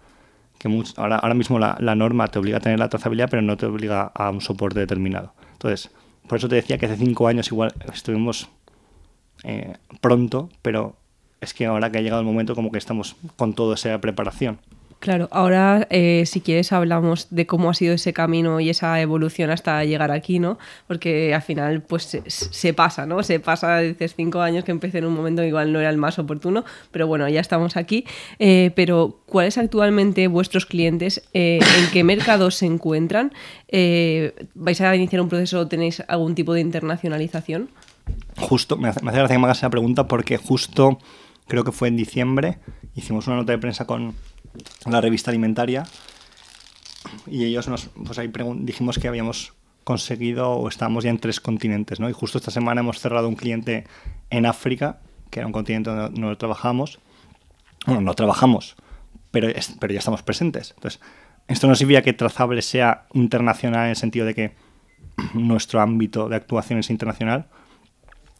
[0.64, 4.10] que ahora, mismo la, norma te obliga a tener la trazabilidad, pero no te obliga
[4.14, 5.34] a un soporte determinado.
[5.52, 5.90] Entonces,
[6.26, 8.48] por eso te decía que hace cinco años igual estuvimos
[9.42, 10.96] eh, pronto, pero
[11.42, 14.58] es que ahora que ha llegado el momento como que estamos con toda esa preparación.
[15.04, 19.50] Claro, ahora eh, si quieres hablamos de cómo ha sido ese camino y esa evolución
[19.50, 20.56] hasta llegar aquí, ¿no?
[20.86, 23.22] Porque al final pues se, pasa, ¿no?
[23.22, 25.98] Se pasa, dices, cinco años que empecé en un momento que igual no era el
[25.98, 28.06] más oportuno, pero bueno, ya estamos aquí.
[28.38, 33.30] Eh, pero ¿cuáles actualmente vuestros clientes, eh, en qué mercados se encuentran?
[34.54, 37.68] ¿Vais a iniciar un proceso o tenéis algún tipo de internacionalización?
[38.38, 40.98] Justo, me hace, me hace gracia que me hagas esa pregunta porque justo
[41.46, 42.56] creo que fue en diciembre,
[42.94, 44.14] hicimos una nota de prensa con
[44.86, 45.84] la revista alimentaria
[47.26, 49.52] y ellos nos, pues ahí dijimos que habíamos
[49.84, 52.08] conseguido o estábamos ya en tres continentes, ¿no?
[52.08, 53.84] Y justo esta semana hemos cerrado un cliente
[54.30, 56.98] en África, que era un continente donde no trabajamos.
[57.86, 58.76] Bueno, no trabajamos,
[59.30, 60.72] pero, pero ya estamos presentes.
[60.76, 61.00] Entonces,
[61.48, 64.54] esto no significa que Trazable sea internacional en el sentido de que
[65.34, 67.46] nuestro ámbito de actuación es internacional.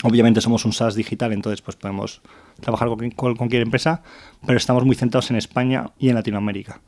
[0.06, 2.20] Obviamente somos un SaaS digital, entonces pues podemos
[2.60, 4.02] trabajar con, cualquier empresa,
[4.46, 6.82] pero estamos muy centrados en España y en Latinoamérica,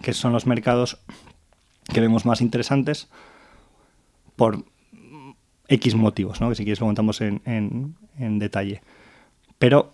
[0.00, 0.98] que son los mercados
[1.92, 3.08] que vemos más interesantes
[4.36, 4.64] por
[5.66, 6.48] X motivos, ¿no?
[6.48, 8.82] que si quieres lo contamos en, en, detalle.
[9.58, 9.92] Pero...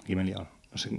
[0.00, 0.55] Aquí me he liado.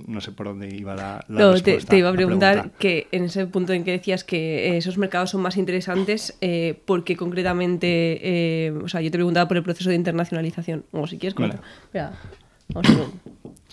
[0.07, 3.73] No sé, por dónde iba la, no, te, iba a preguntar que en ese punto
[3.73, 7.87] en que decías que esos mercados son más interesantes, eh, ¿por qué concretamente?
[8.21, 10.85] Eh, o sea, yo te preguntaba por el proceso de internacionalización.
[10.91, 11.55] O si quieres, vale.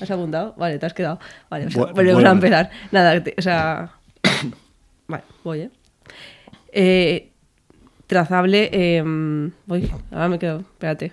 [0.00, 0.54] ¿Has apuntado?
[0.56, 1.18] Vale, te has quedado.
[1.48, 2.70] Vale, volvemos a empezar.
[2.90, 3.92] Nada, o sea.
[5.08, 5.70] vale, voy, ¿eh?
[6.72, 7.30] eh
[8.06, 8.70] trazable.
[8.72, 9.02] Eh,
[9.66, 10.60] voy, ahora me quedo.
[10.60, 11.12] Espérate.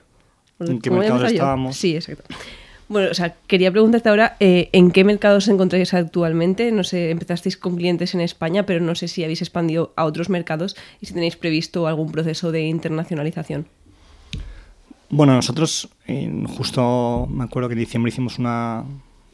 [0.60, 1.75] ¿En qué mercado estábamos?
[1.75, 2.23] Sí, exacto.
[2.91, 6.73] Bueno, o sea, quería preguntarte ahora, eh, ¿en qué mercados os encontráis actualmente?
[6.73, 10.27] No sé, empezasteis con clientes en España, pero no sé si habéis expandido a otros
[10.27, 13.65] mercados y si tenéis previsto algún proceso de internacionalización.
[15.10, 15.88] Bueno, nosotros
[16.58, 18.84] justo me acuerdo que en diciembre hicimos una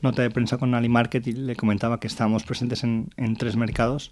[0.04, 3.56] nota de prensa con Ali Market y le comentaba que estábamos presentes en, en tres
[3.56, 4.12] mercados.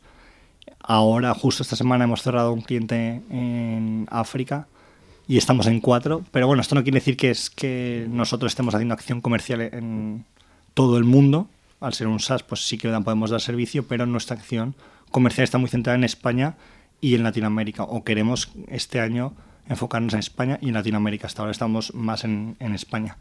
[0.80, 4.68] Ahora, justo esta semana, hemos cerrado un cliente en África
[5.28, 6.24] y estamos en cuatro.
[6.32, 10.26] Pero bueno, esto no quiere decir que es que nosotros estemos haciendo acción comercial en
[10.74, 11.48] todo el mundo.
[11.80, 14.76] Al ser un SaaS, pues sí que podemos dar servicio, pero nuestra acción
[15.12, 16.56] comercial está muy centrada en España
[17.02, 17.84] y en Latinoamérica.
[17.84, 19.34] O queremos este año
[19.68, 21.28] enfocarnos en España y en Latinoamérica.
[21.28, 23.18] Hasta ahora estamos más en, en España.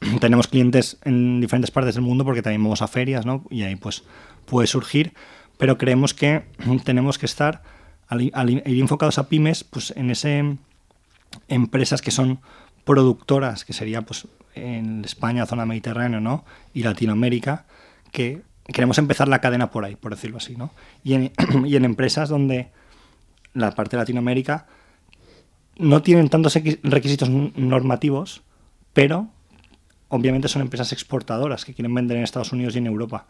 [0.20, 3.44] Tenemos clientes en diferentes partes del mundo porque también vamos a ferias, ¿no?
[3.50, 4.04] Y ahí pues
[4.46, 5.12] puede surgir.
[5.58, 6.42] Pero creemos que
[6.84, 7.62] tenemos que estar,
[8.08, 10.56] al, ir enfocados a pymes, pues en ese
[11.48, 12.40] empresas que son
[12.84, 16.44] productoras, que sería pues en España, zona mediterránea, ¿no?
[16.72, 17.66] Y Latinoamérica,
[18.12, 20.70] que queremos empezar la cadena por ahí, por decirlo así, ¿no?
[21.02, 21.32] Y en,
[21.66, 22.70] y en empresas donde
[23.52, 24.66] la parte de Latinoamérica
[25.76, 28.42] no tienen tantos requisitos normativos,
[28.92, 29.28] pero
[30.08, 33.26] obviamente son empresas exportadoras que quieren vender en Estados Unidos y en Europa.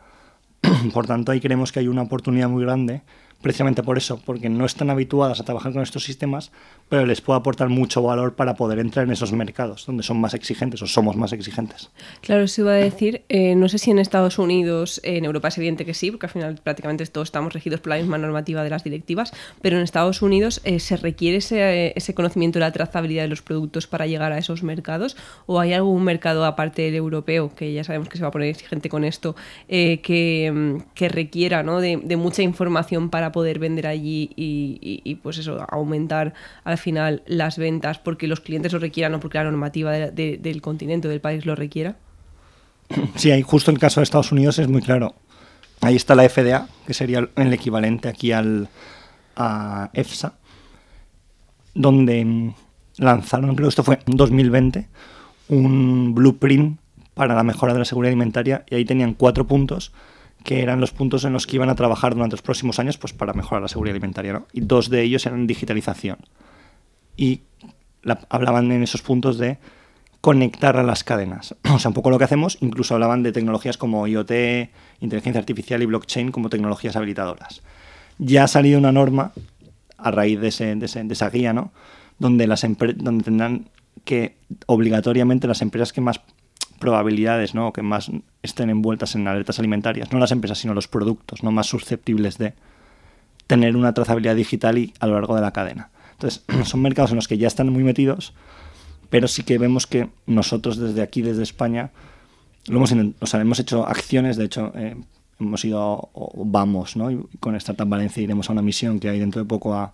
[0.92, 3.02] Por tanto, ahí creemos que hay una oportunidad muy grande
[3.44, 6.50] precisamente por eso, porque no están habituadas a trabajar con estos sistemas,
[6.88, 10.32] pero les puede aportar mucho valor para poder entrar en esos mercados donde son más
[10.32, 11.90] exigentes o somos más exigentes.
[12.22, 15.58] Claro, eso iba a decir, eh, no sé si en Estados Unidos, en Europa es
[15.58, 18.70] evidente que sí, porque al final prácticamente todos estamos regidos por la misma normativa de
[18.70, 23.24] las directivas, pero en Estados Unidos eh, se requiere ese, ese, conocimiento de la trazabilidad
[23.24, 27.54] de los productos para llegar a esos mercados, o hay algún mercado aparte del europeo,
[27.54, 29.36] que ya sabemos que se va a poner exigente con esto,
[29.68, 31.80] eh, que, mm, que, requiera ¿no?
[31.80, 37.58] de, de mucha información para poder vender allí y, pues eso, aumentar al final las
[37.58, 41.44] ventas porque los clientes lo requieran o porque la normativa del continente o del país
[41.44, 41.96] lo requiera?
[43.16, 45.16] Sí, hay justo el caso de Estados Unidos es muy claro.
[45.80, 48.68] Ahí está la FDA, que sería el equivalente aquí al
[49.34, 50.34] a EFSA,
[51.74, 52.54] donde
[52.98, 54.86] lanzaron, creo que esto fue en 2020,
[55.48, 56.78] un blueprint
[57.14, 59.90] para la mejora de la seguridad alimentaria y ahí tenían cuatro puntos
[60.44, 63.12] que eran los puntos en los que iban a trabajar durante los próximos años pues,
[63.12, 64.34] para mejorar la seguridad alimentaria.
[64.34, 64.46] ¿no?
[64.52, 66.18] Y dos de ellos eran digitalización.
[67.16, 67.40] Y
[68.28, 69.58] hablaban en esos puntos de
[70.20, 71.56] conectar a las cadenas.
[71.74, 74.30] O sea, un poco lo que hacemos, incluso hablaban de tecnologías como IoT,
[75.00, 77.62] inteligencia artificial y blockchain como tecnologías habilitadoras.
[78.18, 79.32] Ya ha salido una norma
[79.96, 81.72] a raíz de, ese, de, esa guía, ¿no?
[82.18, 83.70] donde, las donde tendrán
[84.04, 86.20] que obligatoriamente las empresas que más
[86.78, 87.72] probabilidades ¿no?
[87.72, 88.10] que más
[88.42, 92.54] estén envueltas en alertas alimentarias, no las empresas, sino los productos, no más susceptibles de
[93.46, 95.90] tener una trazabilidad digital y a lo largo de la cadena.
[96.12, 98.34] Entonces, son mercados en los que ya están muy metidos,
[99.10, 101.90] pero sí que vemos que nosotros desde aquí, desde España,
[102.66, 104.96] lo hemos, o sea, hemos hecho acciones, de hecho, eh,
[105.38, 107.10] hemos ido, o vamos, ¿no?
[107.10, 109.92] Y con Startup Valencia iremos a una misión que hay dentro de poco a,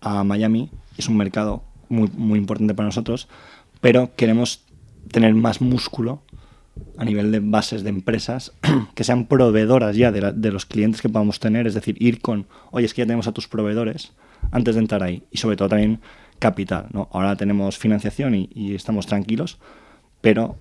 [0.00, 3.28] a Miami, es un mercado muy, muy importante para nosotros,
[3.80, 4.64] pero queremos
[5.10, 6.22] tener más músculo
[6.96, 8.52] a nivel de bases de empresas
[8.94, 12.86] que sean proveedoras ya de, los clientes que podamos tener, es decir, ir con, oye,
[12.86, 14.12] es que ya tenemos a tus proveedores
[14.50, 16.00] antes de entrar ahí y sobre todo también
[16.38, 17.08] capital, ¿no?
[17.12, 19.58] Ahora tenemos financiación y, estamos tranquilos,
[20.20, 20.56] pero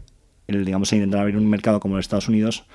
[0.47, 2.65] el, digamos, intentar abrir un mercado como los Estados Unidos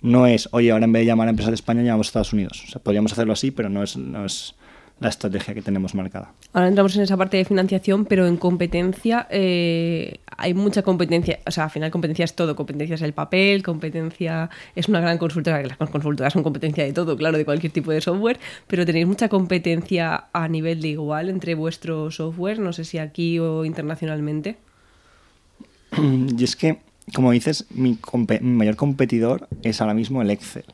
[0.00, 2.32] no es, oye, ahora en vez de llamar a empresas de España llamamos a Estados
[2.32, 2.64] Unidos.
[2.66, 4.54] O sea, podríamos hacerlo así, pero no es, no es
[5.02, 6.32] la estrategia que tenemos marcada.
[6.52, 11.40] Ahora entramos en esa parte de financiación, pero en competencia eh, hay mucha competencia.
[11.46, 12.54] O sea, al final competencia es todo.
[12.56, 15.62] Competencia es el papel, competencia es una gran consultora.
[15.62, 19.28] Las consultoras son competencia de todo, claro, de cualquier tipo de software, pero tenéis mucha
[19.28, 24.56] competencia a nivel de igual entre vuestro software, no sé si aquí o internacionalmente.
[26.38, 26.78] Y es que,
[27.14, 27.98] como dices, mi
[28.40, 30.64] mayor competidor es ahora mismo el Excel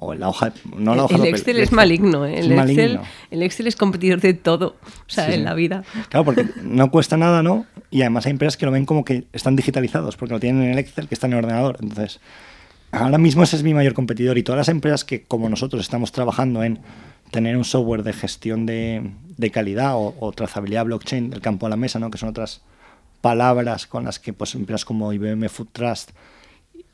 [0.00, 2.38] o la hoja, no la hoja el Excel es maligno, ¿eh?
[2.38, 5.82] el, Excel, el Excel es competidor de todo, o sea, en la vida.
[6.08, 7.66] Claro, porque no cuesta nada, ¿no?
[7.90, 10.70] Y además hay empresas que lo ven como que están digitalizados, porque lo tienen en
[10.70, 11.78] el Excel, que está en el ordenador.
[11.80, 12.20] Entonces,
[12.92, 16.12] ahora mismo ese es mi mayor competidor y todas las empresas que, como nosotros, estamos
[16.12, 16.78] trabajando en
[17.32, 21.76] tener un software de gestión de, de calidad o, trazabilidad blockchain del campo a la
[21.76, 22.10] mesa, ¿no?
[22.10, 22.62] Que son otras
[23.20, 26.12] palabras con las que pues empresas como IBM Food Trust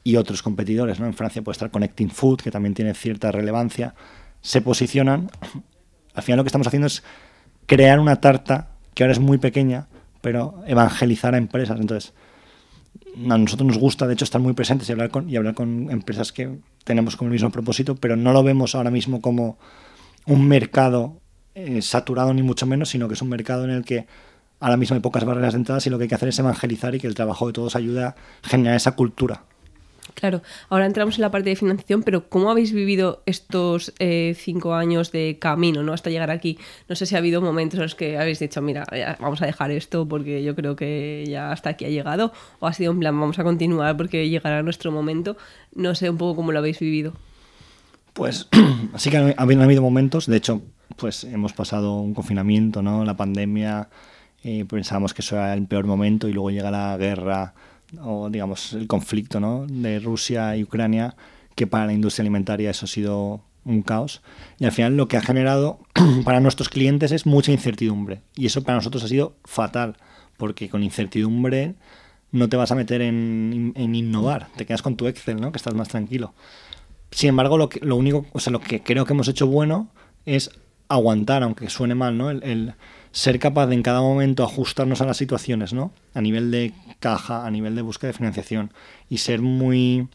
[0.05, 1.07] y otros competidores, ¿no?
[1.07, 3.95] En Francia puede estar Connecting Food, que también tiene cierta relevancia,
[4.43, 5.31] se posicionan.
[6.15, 7.03] Al final lo que estamos haciendo es
[7.67, 9.89] crear una tarta que ahora es muy pequeña,
[10.21, 11.81] pero evangelizar a empresas.
[11.81, 12.13] Entonces,
[13.17, 15.91] a nosotros nos gusta, de hecho, estar muy presentes y hablar con, y hablar con
[15.91, 19.59] empresas que tenemos como el mismo propósito, pero no lo vemos ahora mismo como
[20.27, 21.19] un mercado
[21.55, 24.07] eh, saturado ni mucho menos, sino que es un mercado en el que
[24.61, 26.95] ahora mismo hay pocas barreras de entrada y lo que hay que hacer es evangelizar
[26.95, 29.45] y que el trabajo de todos ayude a generar esa cultura
[30.15, 34.75] Claro, ahora entramos en la parte de financiación, pero ¿cómo habéis vivido estos eh, cinco
[34.75, 35.93] años de camino ¿no?
[35.93, 36.57] hasta llegar aquí?
[36.89, 38.85] No sé si ha habido momentos en los que habéis dicho, mira,
[39.19, 42.73] vamos a dejar esto porque yo creo que ya hasta aquí ha llegado, o ha
[42.73, 45.37] sido en plan, vamos a continuar porque llegará nuestro momento.
[45.75, 47.13] No sé un poco cómo lo habéis vivido.
[48.13, 48.49] Pues
[48.93, 50.63] así que ha habido momentos, de hecho,
[50.97, 53.05] pues hemos pasado un confinamiento, ¿no?
[53.05, 53.89] La pandemia,
[54.45, 57.55] eh, pensábamos que eso era el peor momento y luego llega la guerra
[58.03, 59.67] o digamos el conflicto ¿no?
[59.67, 61.17] de Rusia y Ucrania,
[61.55, 64.23] que para la industria alimentaria eso ha sido un caos.
[64.59, 65.79] Y al final lo que ha generado
[66.25, 68.23] para nuestros clientes es mucha incertidumbre.
[68.37, 69.97] Y eso para nosotros ha sido fatal,
[70.37, 71.75] porque con incertidumbre
[72.33, 75.53] no te vas a meter en, innovar, te quedas con tu Excel, ¿no?
[75.53, 76.35] que estás más tranquilo.
[77.13, 79.89] Sin embargo, lo, que, lo único, o sea, lo que creo que hemos hecho bueno
[80.27, 80.51] es
[80.89, 82.31] aguantar, aunque suene mal, ¿no?
[82.31, 82.75] el
[83.15, 85.93] ser capaz de en cada momento ajustarnos a las situaciones, ¿no?
[86.15, 88.73] A nivel de caja, a nivel de búsqueda de financiación
[89.09, 90.09] y ser muy,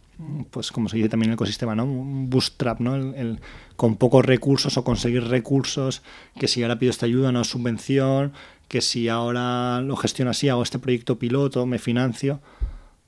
[0.52, 1.88] pues como se dice también en el ecosistema, ¿no?
[1.88, 2.96] Bootstrap, ¿no?
[2.98, 3.40] El,
[3.78, 6.02] con pocos recursos o conseguir recursos,
[6.38, 8.34] que si ahora pido esta ayuda no es subvención,
[8.68, 12.42] que si ahora lo gestiono así, hago este proyecto piloto, me financio,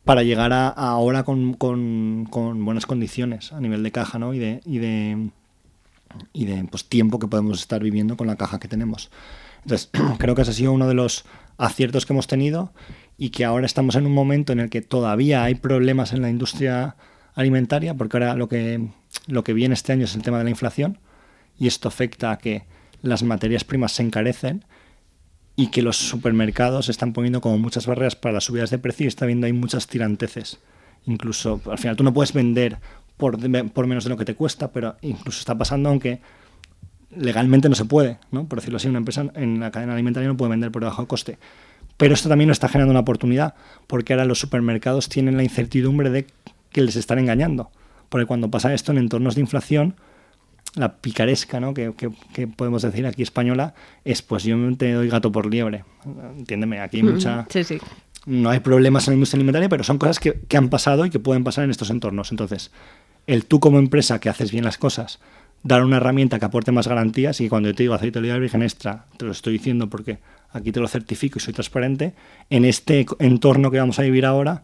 [0.06, 4.34] para llegar a, ahora con, con, con, buenas condiciones a nivel de caja, ¿no?
[4.34, 5.32] Y de, y de
[6.34, 9.10] y de pues, tiempo que podemos estar viviendo con la caja que tenemos.
[9.63, 11.26] Entonces, creo que ese ha sido uno de los
[11.58, 12.74] aciertos que hemos tenido
[13.17, 16.30] y que ahora estamos en un momento en el que todavía hay problemas en la
[16.30, 16.95] industria
[17.36, 18.89] alimentaria, porque ahora lo que,
[19.28, 21.00] lo que viene este año es el tema de la inflación
[21.58, 22.63] y esto afecta a que
[23.02, 24.65] las materias primas se encarecen
[25.56, 29.08] y que los supermercados están poniendo como muchas barreras para las subidas de precio y
[29.08, 30.60] está viendo ahí muchas tiranteces.
[31.06, 32.80] Incluso, al final tú no puedes vender
[33.17, 33.38] por,
[33.71, 36.21] por menos de lo que te cuesta, pero incluso está pasando aunque
[37.15, 38.45] legalmente no se puede, ¿no?
[38.45, 41.08] Por decirlo así, una empresa en la cadena alimentaria no puede vender por debajo de
[41.08, 41.38] coste.
[41.97, 43.56] Pero esto también nos está generando una oportunidad,
[43.88, 46.28] porque ahora los supermercados tienen la incertidumbre de
[46.71, 47.69] que les están engañando.
[48.10, 49.95] Porque cuando pasa esto en entornos de inflación,
[50.76, 51.74] la picaresca ¿no?
[51.74, 51.91] que,
[52.56, 53.74] podemos decir aquí española
[54.06, 55.84] es pues yo te doy gato por liebre.
[56.38, 57.45] Entiéndeme, aquí hay mucha...
[57.50, 57.78] Sí, sí.
[58.26, 61.10] No hay problemas en la industria alimentaria, pero son cosas que, que han pasado y
[61.10, 62.32] que pueden pasar en estos entornos.
[62.32, 62.71] Entonces,
[63.28, 65.19] el tú como empresa que haces bien las cosas,
[65.63, 68.38] dar una herramienta que aporte más garantías y cuando yo te digo aceite de oliva
[68.38, 70.19] virgen extra, te lo estoy diciendo porque
[70.52, 72.13] aquí te lo certifico y soy transparente,
[72.50, 74.63] en este entorno que vamos a vivir ahora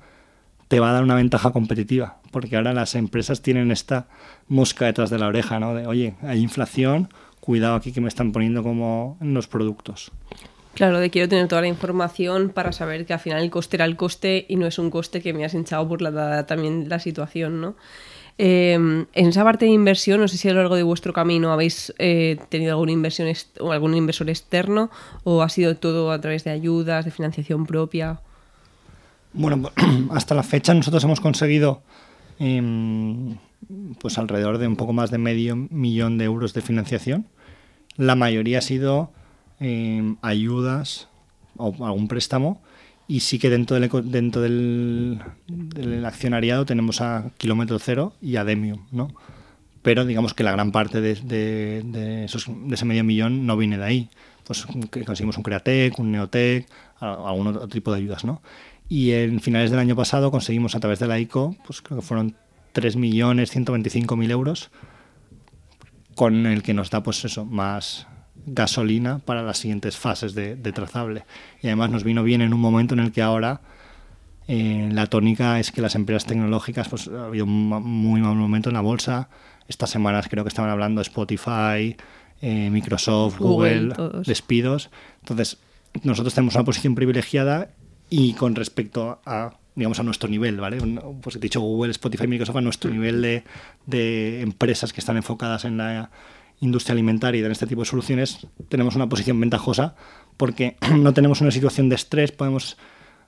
[0.67, 4.07] te va a dar una ventaja competitiva, porque ahora las empresas tienen esta
[4.47, 5.73] mosca detrás de la oreja, ¿no?
[5.73, 10.11] De, oye, hay inflación, cuidado aquí que me están poniendo como en los productos.
[10.73, 13.85] Claro, de quiero tener toda la información para saber que al final el coste era
[13.85, 16.99] el coste y no es un coste que me has hinchado por la, también la
[16.99, 17.75] situación, ¿no?
[18.39, 21.51] Em, en esa parte de inversión, no sé si a lo largo de vuestro camino
[21.51, 23.27] habéis eh, tenido alguna inversión
[23.59, 24.91] o algún inversor externo
[25.23, 28.21] o ha sido todo a través de ayudas, de financiación propia.
[29.33, 29.71] Bueno,
[30.11, 31.81] hasta la fecha nosotros hemos conseguido
[32.37, 33.37] em,
[33.99, 37.27] pues alrededor de un poco más de medio millón de euros de financiación.
[37.95, 39.11] La mayoría ha sido
[39.59, 41.07] em, ayudas
[41.57, 42.61] o algún préstamo
[43.07, 45.19] y sí que dentro del, dentro del,
[46.05, 49.13] accionariado tenemos a Kilómetro Cero y a Demium, ¿no?
[49.81, 53.85] Pero digamos que la gran parte de, de, de ese medio millón no viene de
[53.85, 54.09] ahí.
[54.43, 54.65] Pues
[55.05, 56.67] conseguimos un Createc, un Neotec,
[56.99, 58.41] algún otro tipo de ayudas, ¿no?
[58.89, 62.05] Y en finales del año pasado conseguimos a través de la ICO, pues creo que
[62.05, 62.35] fueron
[62.73, 64.71] 3.125.000 euros,
[66.15, 68.07] con el que nos da pues eso, más,
[68.45, 71.23] gasolina para las siguientes fases de, trazable.
[71.61, 73.61] Y además nos vino bien en un momento en el que ahora
[74.47, 78.69] eh, la tónica es que las empresas tecnológicas, pues ha habido un muy mal momento
[78.69, 79.29] en la bolsa.
[79.67, 81.97] Estas semanas creo que estaban hablando Spotify,
[82.41, 83.93] eh, Microsoft, Google,
[84.25, 84.89] despidos.
[85.21, 85.57] Entonces,
[86.03, 87.69] nosotros tenemos una posición privilegiada
[88.09, 90.79] y con respecto a digamos a nuestro nivel, ¿vale?
[91.21, 93.43] Pues he dicho Google, Spotify, Microsoft a nuestro nivel de,
[93.85, 96.09] de empresas que están enfocadas en la
[96.59, 99.95] industria alimentaria y en este tipo de soluciones, tenemos una posición ventajosa
[100.37, 102.77] porque no tenemos una situación de estrés, podemos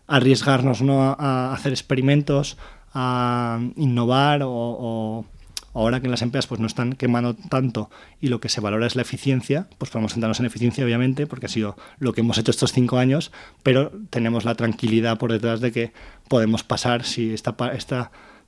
[0.07, 1.15] arriesgarnos ¿no?
[1.17, 2.57] a, hacer experimentos,
[2.93, 5.25] a innovar o,
[5.73, 8.95] ahora que las empresas pues, no están quemando tanto y lo que se valora es
[8.95, 12.51] la eficiencia, pues podemos centrarnos en eficiencia obviamente porque ha sido lo que hemos hecho
[12.51, 15.93] estos cinco años, pero tenemos la tranquilidad por detrás de que
[16.27, 17.51] podemos pasar si este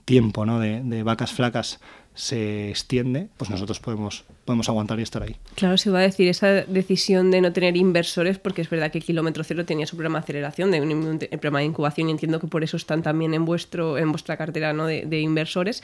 [0.05, 0.59] tiempo ¿no?
[0.59, 1.79] de, de vacas flacas
[2.13, 5.35] se extiende, pues nosotros podemos, podemos aguantar y estar ahí.
[5.55, 8.99] Claro, se va a decir esa decisión de no tener inversores, porque es verdad que
[8.99, 12.47] Kilómetro Cero tenía su programa de aceleración, de un, programa de incubación, y entiendo que
[12.47, 14.85] por eso están también en vuestro en vuestra cartera ¿no?
[14.85, 15.83] de, de, inversores,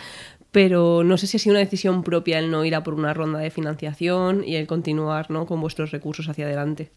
[0.51, 3.13] pero no sé si ha sido una decisión propia el no ir a por una
[3.13, 5.45] ronda de financiación y el continuar ¿no?
[5.45, 6.91] con vuestros recursos hacia adelante.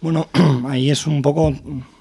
[0.00, 0.28] Bueno,
[0.68, 1.54] ahí es un poco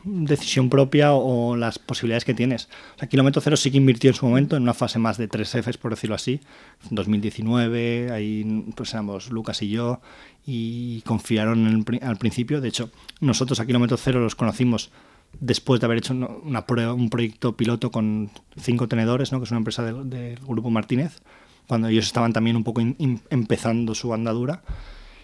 [0.03, 2.69] decisión propia o las posibilidades que tienes.
[2.95, 5.27] O sea, Kilómetro Cero sí que invirtió en su momento en una fase más de
[5.27, 6.41] tres Fs, por decirlo así,
[6.89, 10.01] en 2019, ahí pues éramos Lucas y yo,
[10.45, 12.59] y confiaron al principio.
[12.61, 12.89] De hecho,
[13.21, 14.91] nosotros a Kilómetro Cero los conocimos
[15.39, 19.39] después de haber hecho una prueba, un proyecto piloto con cinco tenedores, ¿no?
[19.39, 21.21] que es una empresa del, Grupo Martínez,
[21.67, 22.81] cuando ellos estaban también un poco
[23.29, 24.63] empezando su andadura.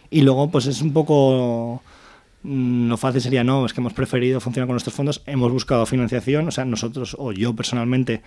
[0.09, 1.83] Y luego, pues es un poco
[2.43, 6.47] lo fácil sería no, es que hemos preferido funcionar con nuestros fondos, hemos buscado financiación,
[6.47, 8.21] o sea, nosotros o yo personalmente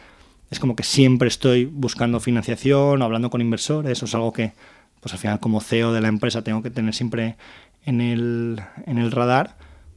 [0.50, 4.52] es como que siempre estoy buscando financiación o hablando con inversores, eso es algo que
[5.00, 7.36] pues al final como CEO de la empresa tengo que tener siempre
[7.84, 9.56] en el, en el radar,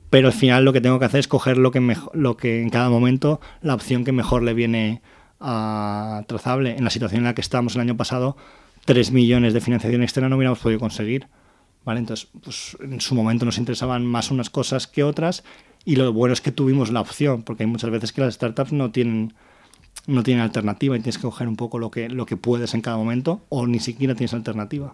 [0.09, 2.61] pero al final lo que tengo que hacer es coger lo que, mejor, lo que
[2.61, 5.01] en cada momento, la opción que mejor le viene
[5.39, 6.75] a Trazable.
[6.77, 8.37] En la situación en la que estábamos el año pasado,
[8.85, 11.27] 3 millones de financiación externa no hubiéramos podido conseguir.
[11.85, 11.99] ¿Vale?
[11.99, 15.43] Entonces, pues, en su momento nos interesaban más unas cosas que otras
[15.85, 18.73] y lo bueno es que tuvimos la opción, porque hay muchas veces que las startups
[18.73, 19.33] no tienen
[20.07, 22.81] no tienen alternativa y tienes que coger un poco lo que, lo que puedes en
[22.81, 24.91] cada momento o ni siquiera tienes alternativa.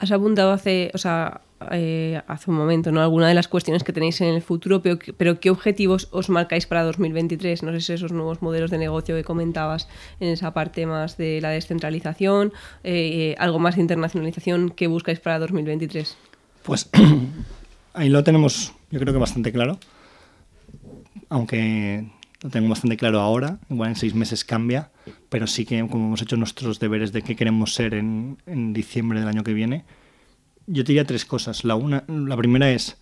[0.00, 3.02] Has apuntado hace, o sea, eh, hace un momento, ¿no?
[3.02, 6.66] Alguna de las cuestiones que tenéis en el futuro, pero, pero, ¿qué objetivos os marcáis
[6.66, 7.62] para 2023?
[7.62, 9.88] No sé si esos nuevos modelos de negocio que comentabas
[10.18, 15.38] en esa parte más de la descentralización, eh, algo más de internacionalización, ¿qué buscáis para
[15.38, 16.16] 2023?
[16.62, 16.88] Pues
[17.92, 19.78] ahí lo tenemos, yo creo que bastante claro,
[21.28, 22.10] aunque
[22.42, 24.90] lo tengo bastante claro ahora, igual en seis meses cambia,
[25.28, 29.20] pero sí que como hemos hecho nuestros deberes de qué queremos ser en, en diciembre
[29.20, 29.84] del año que viene,
[30.66, 31.64] yo diría tres cosas.
[31.64, 32.96] La, una, la primera es,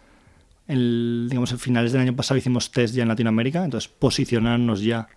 [0.67, 5.09] el, digamos, finales del año pasado hicimos test ya en Latinoamérica, entonces posicionarnos ya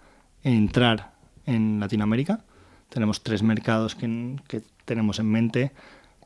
[0.43, 1.13] en entrar
[1.45, 2.43] en Latinoamérica.
[2.89, 5.72] Tenemos tres mercados que, que tenemos en mente,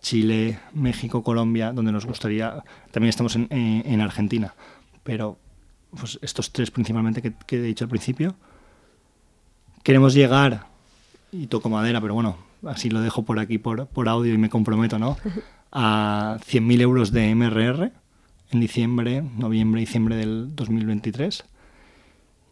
[0.01, 4.53] Chile, México, Colombia, donde nos gustaría, también estamos en, en, Argentina,
[5.03, 5.39] pero
[5.91, 8.35] pues estos tres principalmente que, que he dicho al principio.
[9.83, 10.67] Queremos llegar,
[11.31, 14.49] y toco madera, pero bueno, así lo dejo por aquí por, por audio y me
[14.49, 15.17] comprometo, ¿no?
[15.71, 17.91] a 100.000 euros de MRR
[18.51, 21.43] en diciembre, noviembre, diciembre del 2023.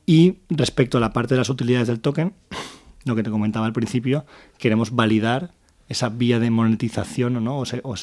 [0.05, 2.33] Y respecto a la parte de las utilidades del token,
[3.05, 4.25] lo que te comentaba al principio,
[4.57, 5.51] queremos validar
[5.87, 7.59] esa vía de monetización ¿no?
[7.59, 7.95] o, o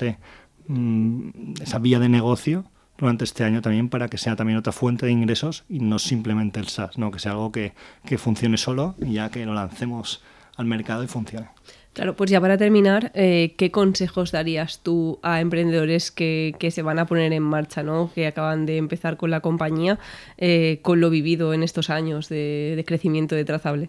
[0.68, 2.64] mm, esa vía de negocio
[3.00, 6.60] durante este año también para que sea también otra fuente de ingresos y no simplemente
[6.60, 7.10] el SaaS, ¿no?
[7.10, 7.72] que sea algo que,
[8.04, 10.22] que funcione solo y ya que lo lancemos
[10.56, 11.48] al mercado y funcione.
[11.94, 16.82] Claro, pues ya para terminar, eh, ¿qué consejos darías tú a emprendedores que, que, se
[16.82, 18.12] van a poner en marcha, ¿no?
[18.14, 19.98] que acaban de empezar con la compañía,
[20.38, 23.88] eh, con lo vivido en estos años de, de crecimiento de Trazable?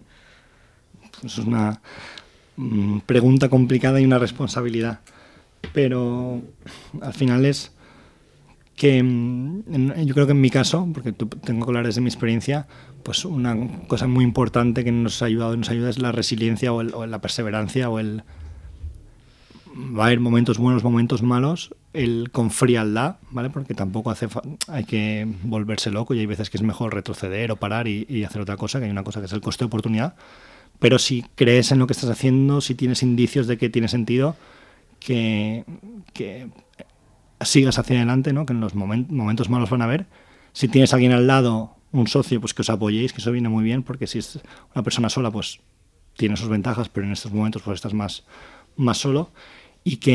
[1.20, 1.80] Pues es una
[2.56, 5.00] mm, pregunta complicada y una responsabilidad,
[5.72, 6.40] pero
[7.00, 7.72] al final es
[8.82, 12.66] que mm, yo creo que en mi caso, porque tengo que hablar desde mi experiencia,
[13.04, 13.56] pues una
[13.86, 16.92] cosa muy importante que nos ha ayudado y nos ayuda es la resiliencia o, el,
[16.92, 18.24] o, la perseverancia o el
[19.96, 23.50] va a haber momentos buenos, momentos malos, el con frialdad, ¿vale?
[23.50, 24.26] Porque tampoco hace
[24.66, 28.24] hay que volverse loco y hay veces que es mejor retroceder o parar y, y,
[28.24, 30.16] hacer otra cosa, que hay una cosa que es el coste de oportunidad.
[30.80, 34.34] Pero si crees en lo que estás haciendo, si tienes indicios de que tiene sentido,
[34.98, 35.64] que,
[36.12, 36.48] que
[37.44, 38.46] sigas hacia adelante, ¿no?
[38.46, 40.06] Que en los moment, momentos malos van a haber.
[40.52, 43.48] Si tienes a alguien al lado un socio, pues que os apoyéis, que eso viene
[43.48, 44.40] muy bien, porque si es
[44.74, 45.60] una persona sola, pues
[46.16, 48.24] tiene sus ventajas, pero en estos momentos pues estás más,
[48.76, 49.30] más solo.
[49.84, 50.14] Y que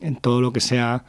[0.00, 1.04] en todo lo que sea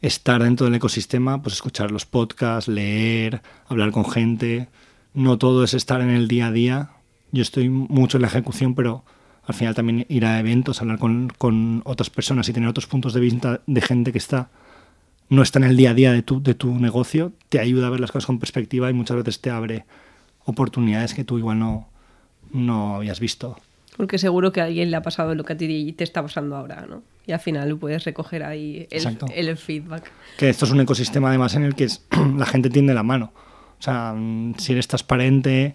[0.00, 4.68] estar dentro del ecosistema, pues escuchar los podcasts, leer, hablar con gente.
[5.14, 6.90] No todo es estar en el día a día.
[7.32, 9.04] Yo estoy mucho en la ejecución, pero
[9.44, 13.14] al final también ir a eventos, hablar con, con otras personas y tener otros puntos
[13.14, 14.50] de vista de gente que está
[15.28, 17.90] no está en el día a día de tu, de tu negocio, te ayuda a
[17.90, 19.84] ver las cosas con perspectiva y muchas veces te abre
[20.44, 21.88] oportunidades que tú igual no,
[22.52, 23.58] no habías visto.
[23.96, 26.56] Porque seguro que a alguien le ha pasado lo que a ti te está pasando
[26.56, 27.02] ahora, ¿no?
[27.26, 30.10] Y al final puedes recoger ahí el, el feedback.
[30.36, 32.04] Que esto es un ecosistema además en el que es,
[32.36, 33.32] la gente tiende la mano.
[33.78, 34.14] O sea,
[34.58, 35.74] si eres transparente,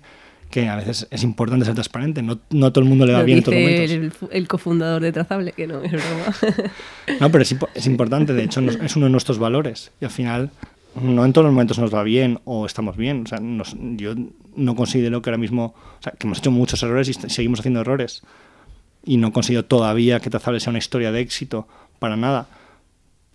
[0.51, 3.25] que a veces es importante ser transparente, no, no todo el mundo le va Lo
[3.25, 4.21] bien en dice todos momentos.
[4.29, 6.69] El, el, cofundador de Trazable, que no, es broma.
[7.19, 10.51] No, pero es, es importante, de hecho es uno de nuestros valores y al final
[10.95, 13.23] no en todos los momentos nos va bien o estamos bien.
[13.23, 14.13] O sea, nos, yo
[14.55, 17.81] no considero que ahora mismo, o sea, que hemos hecho muchos errores y seguimos haciendo
[17.81, 18.23] errores
[19.03, 21.67] y no considero todavía que Trazable sea una historia de éxito
[21.99, 22.47] para nada.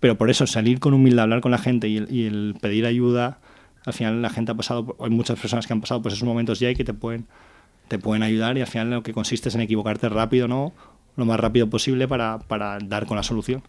[0.00, 2.84] Pero por eso salir con humildad, hablar con la gente y el, y el pedir
[2.84, 3.38] ayuda
[3.86, 6.60] al final la gente ha pasado, hay muchas personas que han pasado por esos momentos
[6.60, 7.26] ya y que te pueden,
[7.88, 10.72] te pueden ayudar y al final lo que consiste es en equivocarte rápido, ¿no?
[11.16, 13.62] Lo más rápido posible para, para dar con la solución.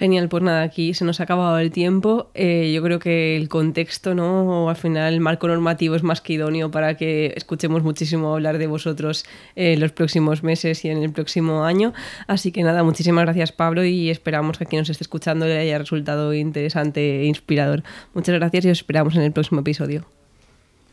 [0.00, 2.30] Genial, pues nada, aquí se nos ha acabado el tiempo.
[2.32, 4.70] Eh, yo creo que el contexto, ¿no?
[4.70, 8.66] Al final el marco normativo es más que idóneo para que escuchemos muchísimo hablar de
[8.66, 11.92] vosotros en eh, los próximos meses y en el próximo año.
[12.28, 15.76] Así que nada, muchísimas gracias Pablo y esperamos que quien nos esté escuchando le haya
[15.76, 17.82] resultado interesante e inspirador.
[18.14, 20.06] Muchas gracias y os esperamos en el próximo episodio.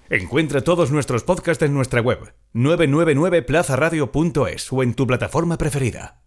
[0.09, 6.26] Encuentra todos nuestros podcasts en nuestra web 999plazaradio.es o en tu plataforma preferida.